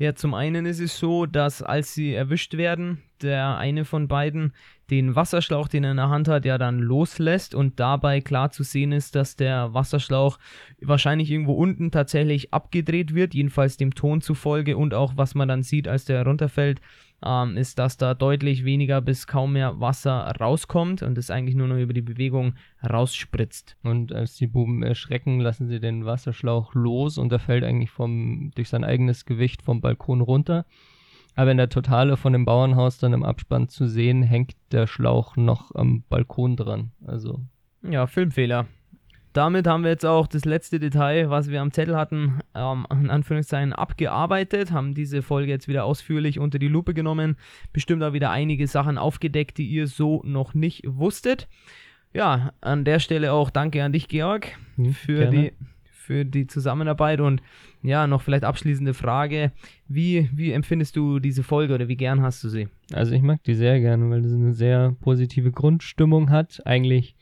[0.02, 4.52] Ja, zum einen ist es so, dass als sie erwischt werden, der eine von beiden
[4.90, 8.64] den Wasserschlauch, den er in der Hand hat, ja dann loslässt und dabei klar zu
[8.64, 10.40] sehen ist, dass der Wasserschlauch
[10.82, 15.62] wahrscheinlich irgendwo unten tatsächlich abgedreht wird, jedenfalls dem Ton zufolge und auch was man dann
[15.62, 16.82] sieht, als der herunterfällt,
[17.26, 21.68] ähm, ist, dass da deutlich weniger bis kaum mehr Wasser rauskommt und es eigentlich nur
[21.68, 22.56] noch über die Bewegung
[22.88, 23.78] rausspritzt.
[23.84, 28.52] Und als die Buben erschrecken, lassen sie den Wasserschlauch los und er fällt eigentlich vom,
[28.56, 30.66] durch sein eigenes Gewicht vom Balkon runter.
[31.36, 35.38] Aber in der Totale von dem Bauernhaus dann im Abspann zu sehen, hängt der Schlauch
[35.38, 36.92] noch am Balkon dran.
[37.06, 37.40] Also.
[37.84, 38.68] Ja, Filmfehler
[39.34, 43.10] damit haben wir jetzt auch das letzte Detail, was wir am Zettel hatten, ähm, in
[43.10, 47.38] Anführungszeichen abgearbeitet, haben diese Folge jetzt wieder ausführlich unter die Lupe genommen,
[47.74, 51.48] bestimmt auch wieder einige Sachen aufgedeckt, die ihr so noch nicht wusstet.
[52.14, 54.50] Ja, an der Stelle auch danke an dich, Georg,
[55.06, 55.54] für, die,
[55.86, 57.42] für die Zusammenarbeit und
[57.84, 59.54] ja, noch vielleicht abschließende Frage.
[59.88, 62.68] Wie, wie empfindest du diese Folge oder wie gern hast du sie?
[62.92, 66.62] Also ich mag die sehr gerne, weil sie eine sehr positive Grundstimmung hat.
[66.66, 67.16] Eigentlich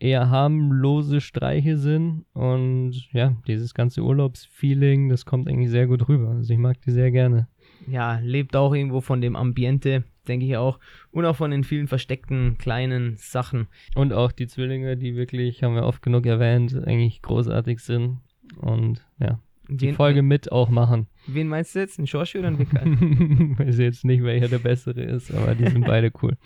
[0.00, 2.24] eher harmlose Streiche sind.
[2.32, 6.30] Und ja, dieses ganze Urlaubsfeeling, das kommt eigentlich sehr gut rüber.
[6.30, 7.48] Also ich mag die sehr gerne.
[7.86, 10.78] Ja, lebt auch irgendwo von dem Ambiente, denke ich auch.
[11.10, 13.68] Und auch von den vielen versteckten kleinen Sachen.
[13.94, 18.18] Und auch die Zwillinge, die wirklich, haben wir oft genug erwähnt, eigentlich großartig sind.
[18.56, 21.08] Und ja, die Folge mit auch machen.
[21.26, 21.98] Wen meinst du jetzt?
[21.98, 22.84] Ein Schorschi oder ein Wicker?
[22.84, 26.36] Weiß jetzt nicht, welcher der bessere ist, aber die sind beide cool.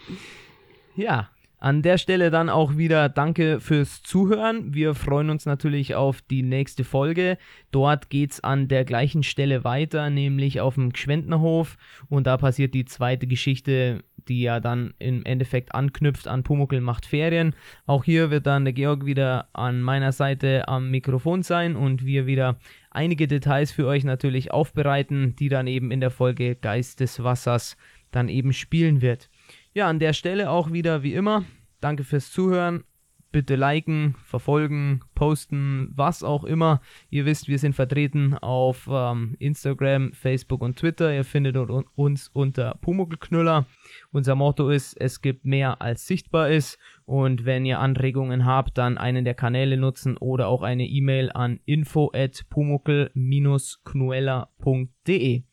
[0.96, 1.30] Ja,
[1.62, 4.74] an der Stelle dann auch wieder danke fürs Zuhören.
[4.74, 7.38] Wir freuen uns natürlich auf die nächste Folge.
[7.70, 11.76] Dort geht es an der gleichen Stelle weiter, nämlich auf dem Gschwendnerhof.
[12.08, 17.06] Und da passiert die zweite Geschichte, die ja dann im Endeffekt anknüpft an Pumuckel macht
[17.06, 17.54] Ferien.
[17.86, 22.26] Auch hier wird dann der Georg wieder an meiner Seite am Mikrofon sein und wir
[22.26, 22.58] wieder
[22.90, 27.76] einige Details für euch natürlich aufbereiten, die dann eben in der Folge Geist des Wassers
[28.10, 29.30] dann eben spielen wird.
[29.74, 31.44] Ja, an der Stelle auch wieder wie immer.
[31.80, 32.84] Danke fürs Zuhören.
[33.32, 36.82] Bitte liken, verfolgen, posten, was auch immer.
[37.08, 41.14] Ihr wisst, wir sind vertreten auf ähm, Instagram, Facebook und Twitter.
[41.14, 43.64] Ihr findet uns unter Pumuckl-Knüller.
[44.10, 46.78] Unser Motto ist, es gibt mehr als sichtbar ist.
[47.06, 51.60] Und wenn ihr Anregungen habt, dann einen der Kanäle nutzen oder auch eine E-Mail an
[51.64, 55.44] info at pumuckl-knuella.de.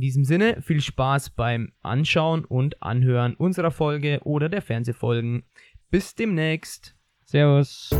[0.00, 5.42] In diesem Sinne viel Spaß beim Anschauen und Anhören unserer Folge oder der Fernsehfolgen.
[5.90, 6.96] Bis demnächst.
[7.26, 7.90] Servus.